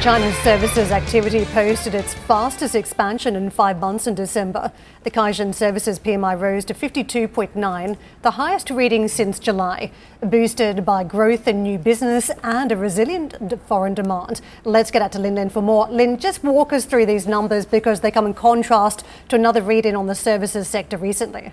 China's 0.00 0.34
services 0.38 0.92
activity 0.92 1.44
posted 1.44 1.94
its 1.94 2.14
fastest 2.14 2.74
expansion 2.74 3.36
in 3.36 3.50
five 3.50 3.78
months 3.78 4.06
in 4.06 4.14
December. 4.14 4.72
The 5.04 5.10
Caixin 5.10 5.54
Services 5.54 5.98
PMI 5.98 6.40
rose 6.40 6.64
to 6.64 6.74
52.9, 6.74 7.98
the 8.22 8.30
highest 8.30 8.70
reading 8.70 9.08
since 9.08 9.38
July, 9.38 9.92
boosted 10.22 10.86
by 10.86 11.04
growth 11.04 11.46
in 11.46 11.62
new 11.62 11.76
business 11.76 12.30
and 12.42 12.72
a 12.72 12.78
resilient 12.78 13.34
foreign 13.66 13.92
demand. 13.92 14.40
Let's 14.64 14.90
get 14.90 15.02
out 15.02 15.12
to 15.12 15.18
Lin 15.18 15.34
Lin 15.34 15.50
for 15.50 15.60
more. 15.60 15.86
Lin, 15.90 16.18
just 16.18 16.42
walk 16.42 16.72
us 16.72 16.86
through 16.86 17.04
these 17.04 17.26
numbers 17.26 17.66
because 17.66 18.00
they 18.00 18.10
come 18.10 18.24
in 18.24 18.32
contrast 18.32 19.04
to 19.28 19.36
another 19.36 19.60
reading 19.60 19.96
on 19.96 20.06
the 20.06 20.14
services 20.14 20.66
sector 20.66 20.96
recently. 20.96 21.52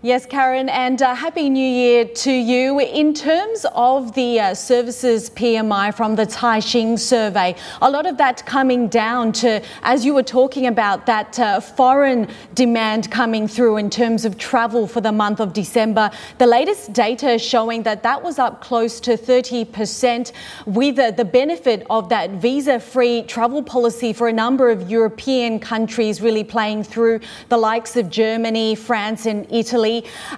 Yes, 0.00 0.26
Karen, 0.26 0.68
and 0.68 1.02
uh, 1.02 1.12
Happy 1.12 1.50
New 1.50 1.58
Year 1.58 2.04
to 2.04 2.30
you. 2.30 2.78
In 2.78 3.12
terms 3.12 3.66
of 3.74 4.14
the 4.14 4.38
uh, 4.38 4.54
services 4.54 5.28
PMI 5.30 5.92
from 5.92 6.14
the 6.14 6.24
Caixin 6.24 6.96
survey, 6.96 7.56
a 7.82 7.90
lot 7.90 8.06
of 8.06 8.16
that 8.18 8.46
coming 8.46 8.86
down 8.86 9.32
to, 9.32 9.60
as 9.82 10.04
you 10.04 10.14
were 10.14 10.22
talking 10.22 10.68
about, 10.68 11.04
that 11.06 11.40
uh, 11.40 11.58
foreign 11.58 12.28
demand 12.54 13.10
coming 13.10 13.48
through 13.48 13.78
in 13.78 13.90
terms 13.90 14.24
of 14.24 14.38
travel 14.38 14.86
for 14.86 15.00
the 15.00 15.10
month 15.10 15.40
of 15.40 15.52
December. 15.52 16.12
The 16.38 16.46
latest 16.46 16.92
data 16.92 17.36
showing 17.36 17.82
that 17.82 18.04
that 18.04 18.22
was 18.22 18.38
up 18.38 18.60
close 18.60 19.00
to 19.00 19.16
30%, 19.16 20.30
with 20.64 20.94
the 21.16 21.24
benefit 21.24 21.84
of 21.90 22.08
that 22.10 22.30
visa 22.30 22.78
free 22.78 23.24
travel 23.24 23.64
policy 23.64 24.12
for 24.12 24.28
a 24.28 24.32
number 24.32 24.70
of 24.70 24.88
European 24.88 25.58
countries 25.58 26.20
really 26.20 26.44
playing 26.44 26.84
through, 26.84 27.18
the 27.48 27.58
likes 27.58 27.96
of 27.96 28.10
Germany, 28.10 28.76
France, 28.76 29.26
and 29.26 29.44
Italy. 29.52 29.87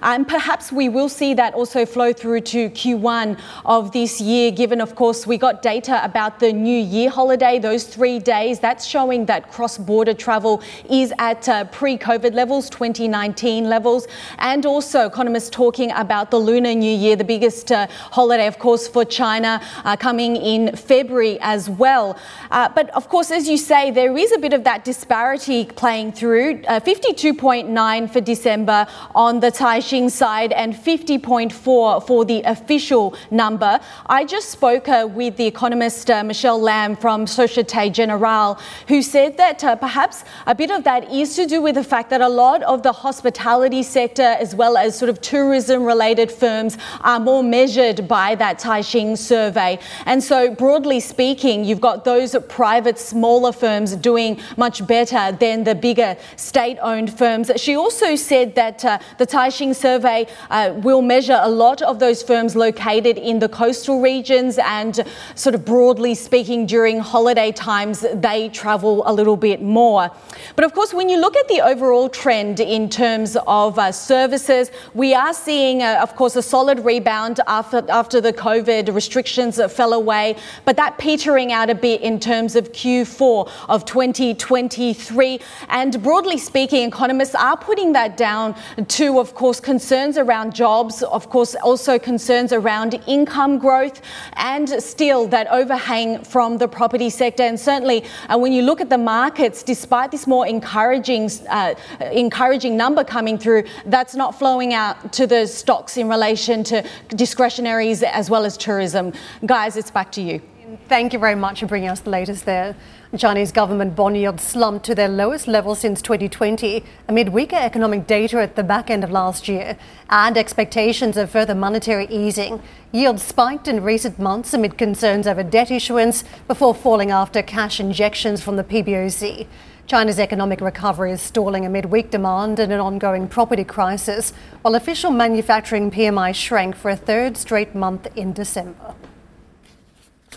And 0.01 0.27
perhaps 0.27 0.71
we 0.71 0.89
will 0.89 1.09
see 1.09 1.33
that 1.35 1.53
also 1.53 1.85
flow 1.85 2.13
through 2.13 2.41
to 2.53 2.69
Q1 2.69 3.39
of 3.65 3.91
this 3.91 4.21
year, 4.21 4.51
given, 4.51 4.79
of 4.81 4.95
course, 4.95 5.27
we 5.27 5.37
got 5.37 5.61
data 5.61 6.03
about 6.03 6.39
the 6.39 6.51
New 6.53 6.81
Year 6.95 7.09
holiday, 7.09 7.59
those 7.59 7.83
three 7.83 8.19
days. 8.19 8.59
That's 8.59 8.85
showing 8.85 9.25
that 9.25 9.51
cross 9.51 9.77
border 9.77 10.13
travel 10.13 10.61
is 10.89 11.13
at 11.19 11.47
uh, 11.49 11.65
pre 11.65 11.97
COVID 11.97 12.33
levels, 12.33 12.69
2019 12.69 13.69
levels. 13.69 14.07
And 14.39 14.65
also, 14.65 15.05
economists 15.05 15.49
talking 15.49 15.91
about 15.91 16.31
the 16.31 16.37
Lunar 16.37 16.73
New 16.73 16.95
Year, 16.95 17.15
the 17.15 17.23
biggest 17.23 17.71
uh, 17.71 17.87
holiday, 18.11 18.47
of 18.47 18.57
course, 18.59 18.87
for 18.87 19.03
China, 19.05 19.61
uh, 19.83 19.95
coming 19.97 20.35
in 20.35 20.75
February 20.75 21.37
as 21.41 21.69
well. 21.69 22.17
Uh, 22.49 22.69
but 22.69 22.89
of 22.91 23.09
course, 23.09 23.31
as 23.31 23.47
you 23.47 23.57
say, 23.57 23.91
there 23.91 24.17
is 24.17 24.31
a 24.31 24.37
bit 24.37 24.53
of 24.53 24.63
that 24.63 24.85
disparity 24.85 25.65
playing 25.65 26.11
through. 26.11 26.63
Uh, 26.67 26.79
52.9 26.79 28.11
for 28.13 28.21
December 28.21 28.87
on 29.15 29.40
the 29.41 29.51
Caixin 29.51 30.09
side 30.09 30.51
and 30.51 30.73
50.4 30.73 32.05
for 32.05 32.25
the 32.25 32.41
official 32.43 33.15
number. 33.31 33.79
I 34.05 34.23
just 34.23 34.49
spoke 34.49 34.87
uh, 34.87 35.07
with 35.11 35.35
the 35.37 35.47
economist 35.47 36.09
uh, 36.09 36.23
Michelle 36.23 36.61
Lam 36.61 36.95
from 36.95 37.25
Societe 37.25 37.89
Generale, 37.89 38.59
who 38.87 39.01
said 39.01 39.37
that 39.37 39.63
uh, 39.63 39.75
perhaps 39.75 40.23
a 40.45 40.53
bit 40.53 40.69
of 40.69 40.83
that 40.83 41.11
is 41.11 41.35
to 41.35 41.47
do 41.47 41.61
with 41.61 41.75
the 41.75 41.83
fact 41.83 42.11
that 42.11 42.21
a 42.21 42.29
lot 42.29 42.61
of 42.63 42.83
the 42.83 42.91
hospitality 42.91 43.81
sector, 43.81 44.21
as 44.21 44.53
well 44.55 44.77
as 44.77 44.97
sort 44.97 45.09
of 45.09 45.19
tourism 45.21 45.83
related 45.83 46.31
firms, 46.31 46.77
are 47.01 47.19
more 47.19 47.41
measured 47.41 48.07
by 48.07 48.35
that 48.35 48.59
Caixin 48.59 49.17
survey. 49.17 49.79
And 50.05 50.23
so, 50.23 50.53
broadly 50.53 50.99
speaking, 50.99 51.65
you've 51.65 51.81
got 51.81 52.05
those 52.05 52.35
private, 52.47 52.99
smaller 52.99 53.51
firms 53.51 53.95
doing 53.95 54.39
much 54.55 54.85
better 54.85 55.31
than 55.31 55.63
the 55.63 55.73
bigger 55.73 56.15
state 56.35 56.77
owned 56.81 57.17
firms. 57.17 57.49
She 57.55 57.75
also 57.75 58.15
said 58.15 58.53
that 58.55 58.85
uh, 58.85 58.99
the 59.17 59.30
Caixin 59.31 59.73
survey 59.73 60.27
uh, 60.49 60.73
will 60.77 61.01
measure 61.01 61.39
a 61.41 61.49
lot 61.49 61.81
of 61.81 61.99
those 61.99 62.21
firms 62.21 62.53
located 62.55 63.17
in 63.17 63.39
the 63.39 63.47
coastal 63.47 64.01
regions 64.01 64.59
and 64.59 65.05
sort 65.35 65.55
of 65.55 65.63
broadly 65.63 66.13
speaking 66.15 66.65
during 66.65 66.99
holiday 66.99 67.51
times 67.51 68.05
they 68.13 68.49
travel 68.49 69.03
a 69.05 69.13
little 69.13 69.37
bit 69.37 69.61
more. 69.61 70.11
But 70.57 70.65
of 70.65 70.73
course 70.73 70.93
when 70.93 71.07
you 71.07 71.17
look 71.17 71.37
at 71.37 71.47
the 71.47 71.61
overall 71.61 72.09
trend 72.09 72.59
in 72.59 72.89
terms 72.89 73.37
of 73.47 73.79
uh, 73.79 73.93
services 73.93 74.69
we 74.93 75.13
are 75.13 75.33
seeing 75.33 75.81
uh, 75.81 75.99
of 76.01 76.15
course 76.17 76.35
a 76.35 76.41
solid 76.41 76.79
rebound 76.79 77.39
after 77.47 77.89
after 77.89 78.19
the 78.19 78.33
COVID 78.33 78.93
restrictions 78.93 79.61
fell 79.71 79.93
away 79.93 80.35
but 80.65 80.75
that 80.75 80.97
petering 80.97 81.53
out 81.53 81.69
a 81.69 81.75
bit 81.75 82.01
in 82.01 82.19
terms 82.19 82.57
of 82.57 82.73
Q4 82.73 83.49
of 83.69 83.85
2023 83.85 85.39
and 85.69 86.03
broadly 86.03 86.37
speaking 86.37 86.85
economists 86.85 87.35
are 87.35 87.55
putting 87.55 87.93
that 87.93 88.17
down 88.17 88.55
to 88.89 89.20
of 89.21 89.35
course, 89.35 89.59
concerns 89.59 90.17
around 90.17 90.53
jobs, 90.53 91.03
of 91.03 91.29
course, 91.29 91.55
also 91.55 91.97
concerns 91.97 92.51
around 92.51 92.99
income 93.07 93.59
growth, 93.59 94.01
and 94.33 94.67
still 94.83 95.27
that 95.27 95.47
overhang 95.47 96.23
from 96.23 96.57
the 96.57 96.67
property 96.67 97.09
sector. 97.09 97.43
And 97.43 97.59
certainly, 97.59 98.03
uh, 98.27 98.37
when 98.37 98.51
you 98.51 98.63
look 98.63 98.81
at 98.81 98.89
the 98.89 98.97
markets, 98.97 99.63
despite 99.63 100.11
this 100.11 100.27
more 100.27 100.45
encouraging, 100.47 101.29
uh, 101.49 101.75
encouraging 102.11 102.75
number 102.75 103.03
coming 103.03 103.37
through, 103.37 103.63
that's 103.85 104.15
not 104.15 104.37
flowing 104.37 104.73
out 104.73 105.13
to 105.13 105.27
the 105.27 105.45
stocks 105.45 105.97
in 105.97 106.09
relation 106.09 106.63
to 106.65 106.83
discretionaries 107.09 108.03
as 108.03 108.29
well 108.29 108.43
as 108.43 108.57
tourism. 108.57 109.13
Guys, 109.45 109.77
it's 109.77 109.91
back 109.91 110.11
to 110.13 110.21
you. 110.21 110.41
Thank 110.87 111.11
you 111.11 111.19
very 111.19 111.35
much 111.35 111.59
for 111.59 111.65
bringing 111.65 111.89
us 111.89 111.99
the 111.99 112.11
latest 112.11 112.45
there. 112.45 112.77
Chinese 113.17 113.51
government 113.51 113.93
bond 113.93 114.15
yields 114.15 114.43
slumped 114.43 114.85
to 114.85 114.95
their 114.95 115.09
lowest 115.09 115.45
level 115.45 115.75
since 115.75 116.01
2020 116.01 116.81
amid 117.09 117.29
weaker 117.29 117.57
economic 117.57 118.07
data 118.07 118.39
at 118.39 118.55
the 118.55 118.63
back 118.63 118.89
end 118.89 119.03
of 119.03 119.11
last 119.11 119.49
year 119.49 119.77
and 120.09 120.37
expectations 120.37 121.17
of 121.17 121.29
further 121.29 121.53
monetary 121.53 122.07
easing. 122.07 122.61
Yields 122.93 123.21
spiked 123.21 123.67
in 123.67 123.83
recent 123.83 124.17
months 124.17 124.53
amid 124.53 124.77
concerns 124.77 125.27
over 125.27 125.43
debt 125.43 125.71
issuance 125.71 126.23
before 126.47 126.73
falling 126.73 127.11
after 127.11 127.41
cash 127.41 127.81
injections 127.81 128.41
from 128.41 128.55
the 128.55 128.63
PBOC. 128.63 129.47
China's 129.87 130.19
economic 130.19 130.61
recovery 130.61 131.11
is 131.11 131.21
stalling 131.21 131.65
amid 131.65 131.85
weak 131.85 132.11
demand 132.11 132.59
and 132.59 132.71
an 132.71 132.79
ongoing 132.79 133.27
property 133.27 133.65
crisis, 133.65 134.31
while 134.61 134.75
official 134.75 135.11
manufacturing 135.11 135.91
PMI 135.91 136.33
shrank 136.33 136.77
for 136.77 136.91
a 136.91 136.95
third 136.95 137.35
straight 137.35 137.75
month 137.75 138.07
in 138.15 138.31
December. 138.31 138.95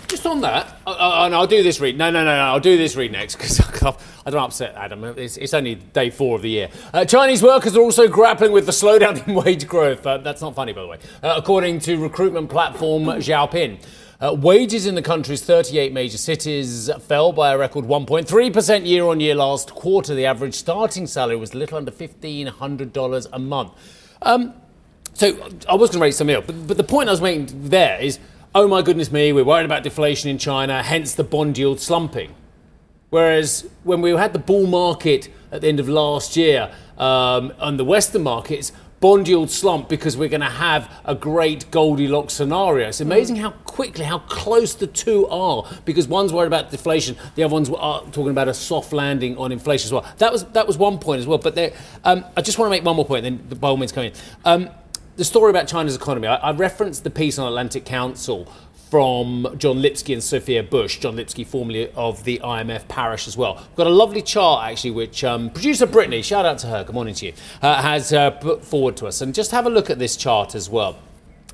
Just 0.09 0.26
on 0.26 0.40
that, 0.40 0.80
uh, 0.87 1.22
and 1.24 1.35
I'll 1.35 1.46
do 1.46 1.62
this 1.62 1.80
read. 1.80 1.96
No, 1.96 2.11
no, 2.11 2.24
no, 2.24 2.35
no, 2.35 2.42
I'll 2.42 2.61
do 2.61 2.76
this 2.76 2.96
read 2.96 3.12
next 3.12 3.37
because 3.37 3.61
I 4.26 4.30
don't 4.30 4.42
upset 4.42 4.74
Adam. 4.74 5.04
It's, 5.04 5.37
it's, 5.37 5.54
only 5.54 5.76
day 5.76 6.11
four 6.11 6.35
of 6.35 6.42
the 6.42 6.50
year. 6.50 6.68
Uh, 6.92 7.04
Chinese 7.04 7.42
workers 7.42 7.76
are 7.76 7.80
also 7.80 8.09
grappling 8.09 8.50
with 8.50 8.66
the 8.66 8.72
slowdown 8.72 9.26
in 9.28 9.35
wage 9.35 9.68
growth. 9.68 10.04
Uh, 10.04 10.18
that's 10.18 10.42
not 10.42 10.57
funny, 10.57 10.72
by 10.72 10.83
the 10.83 10.88
way. 10.88 10.98
Uh, 11.22 11.35
according 11.37 11.78
to 11.80 11.96
recruitment 11.96 12.50
platform 12.50 13.04
Zhaopin. 13.04 13.80
Uh, 14.20 14.33
wages 14.33 14.87
in 14.87 14.94
the 14.94 15.02
country's 15.02 15.42
38 15.44 15.92
major 15.92 16.18
cities 16.18 16.90
fell 17.02 17.33
by 17.33 17.52
a 17.52 17.59
record 17.59 17.85
1.3% 17.85 18.87
year 18.87 19.04
on 19.04 19.20
year 19.20 19.35
last 19.35 19.74
quarter. 19.74 20.14
The 20.14 20.26
average 20.26 20.54
starting 20.54 21.07
salary 21.07 21.37
was 21.37 21.52
a 21.52 21.59
little 21.59 21.78
under 21.78 21.92
$1,500 21.92 23.26
a 23.33 23.38
month. 23.38 23.72
Um, 24.22 24.54
so 25.12 25.28
I 25.68 25.74
was 25.74 25.90
going 25.90 26.00
to 26.00 26.02
raise 26.02 26.16
some 26.16 26.30
else, 26.30 26.44
but, 26.46 26.66
but 26.66 26.76
the 26.76 26.85
point 26.85 27.09
I 27.09 27.12
was 27.12 27.20
making 27.20 27.68
there 27.68 28.00
is 28.00 28.18
oh 28.54 28.68
my 28.68 28.82
goodness 28.82 29.10
me, 29.10 29.32
we're 29.32 29.44
worried 29.44 29.64
about 29.64 29.82
deflation 29.82 30.30
in 30.30 30.38
China, 30.38 30.80
hence 30.82 31.14
the 31.14 31.24
bond 31.24 31.58
yield 31.58 31.80
slumping. 31.80 32.32
Whereas 33.10 33.68
when 33.82 34.00
we 34.00 34.10
had 34.10 34.32
the 34.32 34.38
bull 34.38 34.66
market 34.66 35.28
at 35.50 35.60
the 35.60 35.68
end 35.68 35.80
of 35.80 35.88
last 35.88 36.36
year 36.36 36.72
um, 36.96 37.52
on 37.58 37.76
the 37.78 37.84
Western 37.84 38.22
markets, 38.22 38.70
bond 39.00 39.26
yield 39.26 39.50
slump 39.50 39.88
because 39.88 40.16
we're 40.16 40.28
going 40.28 40.40
to 40.40 40.46
have 40.46 40.90
a 41.04 41.16
great 41.16 41.68
Goldilocks 41.72 42.34
scenario. 42.34 42.88
It's 42.88 43.00
amazing 43.00 43.36
how 43.36 43.50
quickly, 43.50 44.04
how 44.04 44.20
close 44.20 44.74
the 44.74 44.86
two 44.86 45.26
are 45.26 45.68
because 45.84 46.06
one's 46.06 46.32
worried 46.32 46.46
about 46.46 46.70
deflation, 46.70 47.16
the 47.34 47.42
other 47.42 47.52
one's 47.52 47.68
talking 47.68 48.30
about 48.30 48.48
a 48.48 48.54
soft 48.54 48.92
landing 48.92 49.36
on 49.36 49.50
inflation 49.50 49.88
as 49.88 49.92
well. 49.92 50.06
That 50.18 50.32
was 50.32 50.44
that 50.44 50.66
was 50.66 50.78
one 50.78 50.98
point 50.98 51.20
as 51.20 51.26
well. 51.26 51.38
But 51.38 51.56
there, 51.56 51.72
um, 52.04 52.24
I 52.36 52.40
just 52.40 52.58
want 52.58 52.68
to 52.68 52.70
make 52.70 52.84
one 52.84 52.94
more 52.94 53.04
point, 53.04 53.24
then 53.24 53.36
by 53.36 53.68
all 53.68 53.76
means 53.76 53.90
come 53.90 54.04
in. 54.04 54.12
Um, 54.44 54.70
the 55.16 55.24
story 55.24 55.50
about 55.50 55.68
China's 55.68 55.94
economy, 55.94 56.27
I, 56.27 56.37
I 56.37 56.53
referenced 56.53 57.05
the 57.05 57.11
piece 57.11 57.38
on 57.38 57.46
Atlantic 57.46 57.85
Council 57.85 58.50
from 58.90 59.46
John 59.59 59.81
Lipsky 59.81 60.12
and 60.12 60.22
Sophia 60.22 60.62
Busch, 60.62 60.98
John 60.98 61.16
Lipsky, 61.16 61.44
formerly 61.44 61.90
of 61.92 62.22
the 62.24 62.40
IMF 62.44 62.87
parish 62.88 63.27
as 63.27 63.37
well. 63.37 63.55
We've 63.57 63.77
got 63.77 63.87
a 63.87 63.90
lovely 63.90 64.22
chart 64.22 64.70
actually, 64.70 64.92
which 64.92 65.24
um, 65.24 65.50
producer 65.50 65.87
Brittany, 65.87 66.22
shout 66.22 66.46
out 66.46 66.59
to 66.59 66.68
her, 66.68 66.85
good 66.85 66.94
morning 66.94 67.14
to 67.14 67.27
you, 67.27 67.33
uh, 67.62 67.83
has 67.83 68.12
uh, 68.12 68.31
put 68.31 68.64
forward 68.64 68.96
to 68.98 69.07
us. 69.07 69.20
And 69.20 69.35
just 69.35 69.50
have 69.50 69.66
a 69.66 69.70
look 69.70 69.90
at 69.90 69.98
this 69.98 70.16
chart 70.16 70.55
as 70.55 70.68
well. 70.68 70.96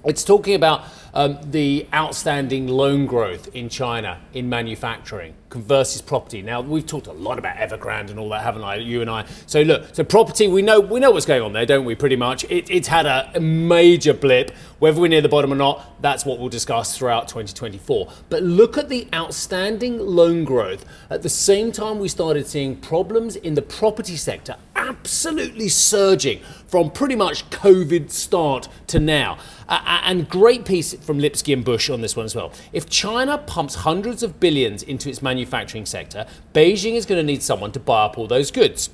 It's 0.02 0.24
talking 0.24 0.54
about 0.54 0.84
um, 1.12 1.38
the 1.50 1.86
outstanding 1.92 2.68
loan 2.68 3.04
growth 3.04 3.54
in 3.54 3.68
China 3.68 4.18
in 4.32 4.48
manufacturing 4.48 5.34
versus 5.50 6.00
property. 6.00 6.40
Now 6.40 6.62
we've 6.62 6.86
talked 6.86 7.06
a 7.06 7.12
lot 7.12 7.38
about 7.38 7.56
Evergrande 7.56 8.08
and 8.10 8.18
all 8.18 8.30
that, 8.30 8.42
haven't 8.42 8.62
I? 8.62 8.76
You 8.76 9.02
and 9.02 9.10
I. 9.10 9.26
So 9.46 9.60
look, 9.60 9.94
so 9.94 10.02
property, 10.04 10.48
we 10.48 10.62
know 10.62 10.80
we 10.80 11.00
know 11.00 11.10
what's 11.10 11.26
going 11.26 11.42
on 11.42 11.52
there, 11.52 11.66
don't 11.66 11.84
we? 11.84 11.94
Pretty 11.94 12.16
much, 12.16 12.44
it, 12.44 12.70
it's 12.70 12.88
had 12.88 13.04
a, 13.04 13.30
a 13.34 13.40
major 13.40 14.14
blip. 14.14 14.52
Whether 14.78 15.00
we're 15.00 15.08
near 15.08 15.20
the 15.20 15.28
bottom 15.28 15.52
or 15.52 15.56
not, 15.56 16.00
that's 16.00 16.24
what 16.24 16.38
we'll 16.38 16.48
discuss 16.48 16.96
throughout 16.96 17.28
2024. 17.28 18.10
But 18.30 18.42
look 18.42 18.78
at 18.78 18.88
the 18.88 19.06
outstanding 19.12 19.98
loan 19.98 20.44
growth. 20.44 20.86
At 21.10 21.22
the 21.22 21.28
same 21.28 21.72
time, 21.72 21.98
we 21.98 22.08
started 22.08 22.46
seeing 22.46 22.76
problems 22.76 23.36
in 23.36 23.54
the 23.54 23.62
property 23.62 24.16
sector 24.16 24.56
absolutely 24.90 25.68
surging 25.68 26.40
from 26.66 26.90
pretty 26.90 27.14
much 27.14 27.48
COVID 27.50 28.10
start 28.10 28.68
to 28.88 28.98
now. 28.98 29.38
Uh, 29.68 30.00
and 30.04 30.28
great 30.28 30.64
piece 30.64 30.94
from 30.94 31.20
Lipsky 31.20 31.52
and 31.52 31.64
Busch 31.64 31.88
on 31.88 32.00
this 32.00 32.16
one 32.16 32.26
as 32.26 32.34
well. 32.34 32.52
If 32.72 32.90
China 32.90 33.38
pumps 33.38 33.76
hundreds 33.76 34.24
of 34.24 34.40
billions 34.40 34.82
into 34.82 35.08
its 35.08 35.22
manufacturing 35.22 35.86
sector, 35.86 36.26
Beijing 36.52 36.94
is 36.94 37.06
going 37.06 37.20
to 37.20 37.22
need 37.22 37.42
someone 37.42 37.70
to 37.72 37.80
buy 37.80 38.04
up 38.04 38.18
all 38.18 38.26
those 38.26 38.50
goods. 38.50 38.90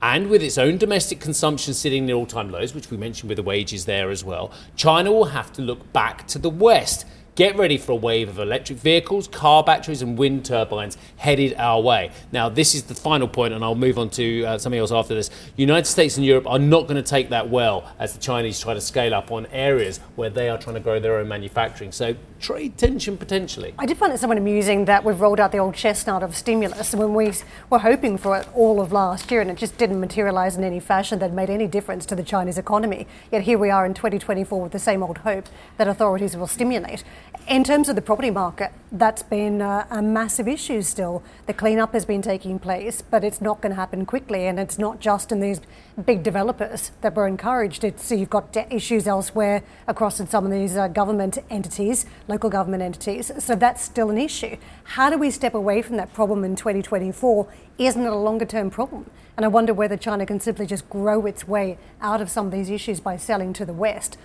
And 0.00 0.28
with 0.28 0.42
its 0.42 0.56
own 0.56 0.78
domestic 0.78 1.20
consumption 1.20 1.74
sitting 1.74 2.06
near 2.06 2.16
all 2.16 2.26
time 2.26 2.50
lows, 2.50 2.74
which 2.74 2.90
we 2.90 2.96
mentioned 2.96 3.28
with 3.28 3.36
the 3.36 3.42
wages 3.42 3.84
there 3.84 4.10
as 4.10 4.24
well, 4.24 4.50
China 4.74 5.12
will 5.12 5.26
have 5.26 5.52
to 5.54 5.62
look 5.62 5.92
back 5.92 6.26
to 6.28 6.38
the 6.38 6.50
West 6.50 7.06
Get 7.36 7.58
ready 7.58 7.76
for 7.76 7.92
a 7.92 7.96
wave 7.96 8.30
of 8.30 8.38
electric 8.38 8.78
vehicles, 8.78 9.28
car 9.28 9.62
batteries, 9.62 10.00
and 10.00 10.16
wind 10.16 10.46
turbines 10.46 10.96
headed 11.18 11.52
our 11.58 11.82
way. 11.82 12.10
Now, 12.32 12.48
this 12.48 12.74
is 12.74 12.84
the 12.84 12.94
final 12.94 13.28
point, 13.28 13.52
and 13.52 13.62
I'll 13.62 13.74
move 13.74 13.98
on 13.98 14.08
to 14.10 14.44
uh, 14.44 14.56
something 14.56 14.80
else 14.80 14.90
after 14.90 15.14
this. 15.14 15.28
United 15.54 15.84
States 15.84 16.16
and 16.16 16.24
Europe 16.24 16.46
are 16.46 16.58
not 16.58 16.84
going 16.84 16.96
to 16.96 17.02
take 17.02 17.28
that 17.28 17.50
well 17.50 17.92
as 17.98 18.14
the 18.14 18.20
Chinese 18.20 18.58
try 18.58 18.72
to 18.72 18.80
scale 18.80 19.12
up 19.12 19.30
on 19.30 19.44
areas 19.48 20.00
where 20.14 20.30
they 20.30 20.48
are 20.48 20.56
trying 20.56 20.76
to 20.76 20.80
grow 20.80 20.98
their 20.98 21.18
own 21.18 21.28
manufacturing. 21.28 21.92
So, 21.92 22.16
trade 22.40 22.78
tension 22.78 23.16
potentially. 23.18 23.74
I 23.78 23.86
did 23.86 23.98
find 23.98 24.12
it 24.12 24.18
somewhat 24.18 24.38
amusing 24.38 24.86
that 24.86 25.04
we've 25.04 25.20
rolled 25.20 25.40
out 25.40 25.52
the 25.52 25.58
old 25.58 25.74
chestnut 25.74 26.22
of 26.22 26.34
stimulus 26.36 26.94
when 26.94 27.12
we 27.12 27.32
were 27.70 27.80
hoping 27.80 28.16
for 28.16 28.36
it 28.38 28.48
all 28.54 28.80
of 28.80 28.92
last 28.92 29.30
year, 29.30 29.42
and 29.42 29.50
it 29.50 29.58
just 29.58 29.76
didn't 29.76 30.00
materialise 30.00 30.56
in 30.56 30.64
any 30.64 30.80
fashion 30.80 31.18
that 31.18 31.34
made 31.34 31.50
any 31.50 31.66
difference 31.66 32.06
to 32.06 32.14
the 32.14 32.22
Chinese 32.22 32.56
economy. 32.56 33.06
Yet 33.30 33.42
here 33.42 33.58
we 33.58 33.68
are 33.68 33.84
in 33.84 33.92
2024 33.92 34.58
with 34.58 34.72
the 34.72 34.78
same 34.78 35.02
old 35.02 35.18
hope 35.18 35.46
that 35.76 35.86
authorities 35.86 36.34
will 36.34 36.46
stimulate. 36.46 37.04
In 37.48 37.62
terms 37.62 37.88
of 37.88 37.94
the 37.94 38.02
property 38.02 38.30
market, 38.30 38.72
that's 38.90 39.22
been 39.22 39.62
uh, 39.62 39.86
a 39.88 40.02
massive 40.02 40.48
issue 40.48 40.82
still. 40.82 41.22
The 41.46 41.52
cleanup 41.52 41.92
has 41.92 42.04
been 42.04 42.20
taking 42.20 42.58
place, 42.58 43.02
but 43.02 43.22
it's 43.22 43.40
not 43.40 43.60
going 43.60 43.70
to 43.70 43.76
happen 43.76 44.04
quickly. 44.04 44.48
And 44.48 44.58
it's 44.58 44.78
not 44.78 44.98
just 44.98 45.30
in 45.30 45.38
these 45.38 45.60
big 46.04 46.24
developers 46.24 46.90
that 47.02 47.14
were 47.14 47.28
encouraged. 47.28 47.84
It's, 47.84 48.10
you've 48.10 48.30
got 48.30 48.52
debt 48.52 48.66
issues 48.72 49.06
elsewhere 49.06 49.62
across 49.86 50.18
in 50.18 50.26
some 50.26 50.44
of 50.44 50.50
these 50.50 50.76
uh, 50.76 50.88
government 50.88 51.38
entities, 51.48 52.04
local 52.26 52.50
government 52.50 52.82
entities. 52.82 53.30
So 53.38 53.54
that's 53.54 53.80
still 53.80 54.10
an 54.10 54.18
issue. 54.18 54.56
How 54.82 55.08
do 55.08 55.16
we 55.16 55.30
step 55.30 55.54
away 55.54 55.82
from 55.82 55.98
that 55.98 56.12
problem 56.12 56.42
in 56.42 56.56
2024? 56.56 57.46
Isn't 57.78 58.02
it 58.04 58.12
a 58.12 58.16
longer 58.16 58.44
term 58.44 58.70
problem? 58.70 59.08
And 59.36 59.44
I 59.44 59.48
wonder 59.48 59.72
whether 59.72 59.96
China 59.96 60.26
can 60.26 60.40
simply 60.40 60.66
just 60.66 60.88
grow 60.88 61.26
its 61.26 61.46
way 61.46 61.78
out 62.00 62.20
of 62.20 62.28
some 62.28 62.46
of 62.46 62.52
these 62.52 62.70
issues 62.70 62.98
by 62.98 63.16
selling 63.18 63.52
to 63.52 63.64
the 63.64 63.72
West. 63.72 64.16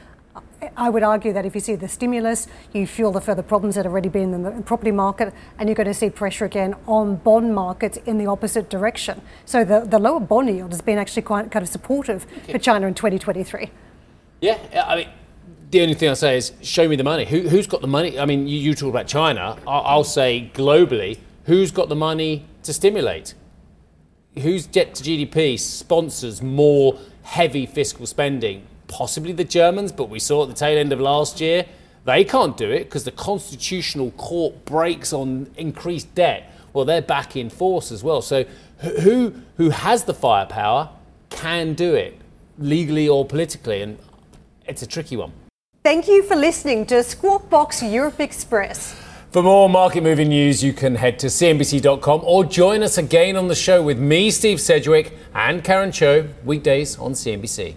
I 0.78 0.90
would 0.90 1.04
argue 1.04 1.34
that 1.34 1.46
if 1.46 1.56
you 1.56 1.62
see 1.62 1.76
the 1.76 1.88
stimulus, 1.88 2.48
you 2.72 2.86
fuel 2.86 3.12
the 3.12 3.22
further 3.22 3.42
problems 3.42 3.76
that 3.76 3.86
have 3.86 3.92
already 3.92 4.10
been 4.10 4.34
in 4.34 4.44
the 4.44 4.52
property 4.62 4.92
market, 4.92 5.34
and 5.58 5.68
you're 5.68 5.76
going 5.76 5.88
to 5.88 5.94
see 5.94 6.10
pressure 6.10 6.46
again 6.46 6.76
on 6.88 7.16
bond 7.18 7.54
markets 7.54 7.98
in 8.06 8.18
the 8.18 8.28
opposite 8.28 8.70
direction. 8.70 9.22
So 9.46 9.64
the, 9.64 9.82
the 9.82 10.00
lower 10.00 10.20
bond 10.20 10.50
yield 10.50 10.72
has 10.72 10.82
been 10.82 10.98
actually 10.98 11.24
quite 11.24 11.52
kind 11.52 11.64
of 11.64 11.70
supportive 11.70 12.26
okay. 12.44 12.54
for 12.54 12.60
China 12.60 12.88
in 12.88 12.94
2023. 12.94 13.70
Yeah, 14.40 14.86
I 14.88 14.96
mean, 14.96 15.10
the 15.72 15.82
only 15.82 15.94
thing 15.94 16.10
I 16.10 16.14
say 16.14 16.38
is 16.38 16.54
show 16.62 16.88
me 16.88 16.96
the 16.96 17.04
money. 17.04 17.26
Who, 17.26 17.42
has 17.42 17.68
got 17.68 17.82
the 17.82 17.88
money? 17.88 18.20
I 18.20 18.26
mean, 18.26 18.48
you, 18.48 18.60
you 18.60 18.76
talk 18.76 18.90
about 18.90 19.08
China. 19.08 19.58
I'll, 19.68 19.82
I'll 19.82 20.04
say 20.04 20.52
globally, 20.54 21.20
who's 21.46 21.72
got 21.72 21.90
the 21.90 21.96
money 21.96 22.46
to 22.64 22.74
stimulate? 22.74 23.34
Whose 24.40 24.66
debt 24.66 24.96
to 24.96 25.04
GDP 25.04 25.60
sponsors 25.60 26.42
more 26.42 27.00
heavy 27.24 27.66
fiscal 27.66 28.06
spending? 28.06 28.68
Possibly 28.92 29.32
the 29.32 29.44
Germans, 29.44 29.92
but 29.92 30.10
we 30.10 30.20
saw 30.20 30.44
at 30.44 30.50
the 30.50 30.56
tail 30.56 30.78
end 30.78 30.94
of 30.94 31.00
last 31.00 31.42
year 31.42 31.66
they 32.04 32.24
can't 32.24 32.58
do 32.58 32.70
it 32.70 32.86
because 32.86 33.04
the 33.04 33.12
Constitutional 33.12 34.12
Court 34.12 34.66
breaks 34.66 35.14
on 35.14 35.52
increased 35.56 36.14
debt. 36.16 36.52
Well, 36.74 36.86
they're 36.86 37.02
back 37.02 37.36
in 37.36 37.50
force 37.50 37.92
as 37.92 38.04
well. 38.04 38.22
So 38.22 38.46
who 38.80 39.34
who 39.58 39.70
has 39.70 40.04
the 40.06 40.14
firepower 40.14 40.90
can 41.30 41.74
do 41.74 41.94
it 41.94 42.20
legally 42.58 43.08
or 43.08 43.26
politically, 43.26 43.82
and 43.82 43.98
it's 44.66 44.82
a 44.82 44.88
tricky 44.88 45.18
one. 45.18 45.32
Thank 45.84 46.08
you 46.08 46.24
for 46.24 46.36
listening 46.36 46.86
to 46.88 47.04
Squawk 47.04 47.50
Box 47.50 47.82
Europe 47.82 48.20
Express. 48.20 48.96
For 49.32 49.42
more 49.42 49.70
market 49.70 50.04
moving 50.04 50.30
news, 50.30 50.62
you 50.62 50.74
can 50.74 50.96
head 50.96 51.18
to 51.20 51.28
CNBC.com 51.28 52.22
or 52.24 52.44
join 52.44 52.84
us 52.84 52.98
again 52.98 53.38
on 53.38 53.48
the 53.48 53.56
show 53.56 53.82
with 53.82 53.98
me, 53.98 54.30
Steve 54.30 54.60
Sedgwick, 54.60 55.14
and 55.34 55.64
Karen 55.64 55.92
Tso, 55.92 56.28
weekdays 56.44 57.00
on 57.00 57.14
CNBC. 57.14 57.76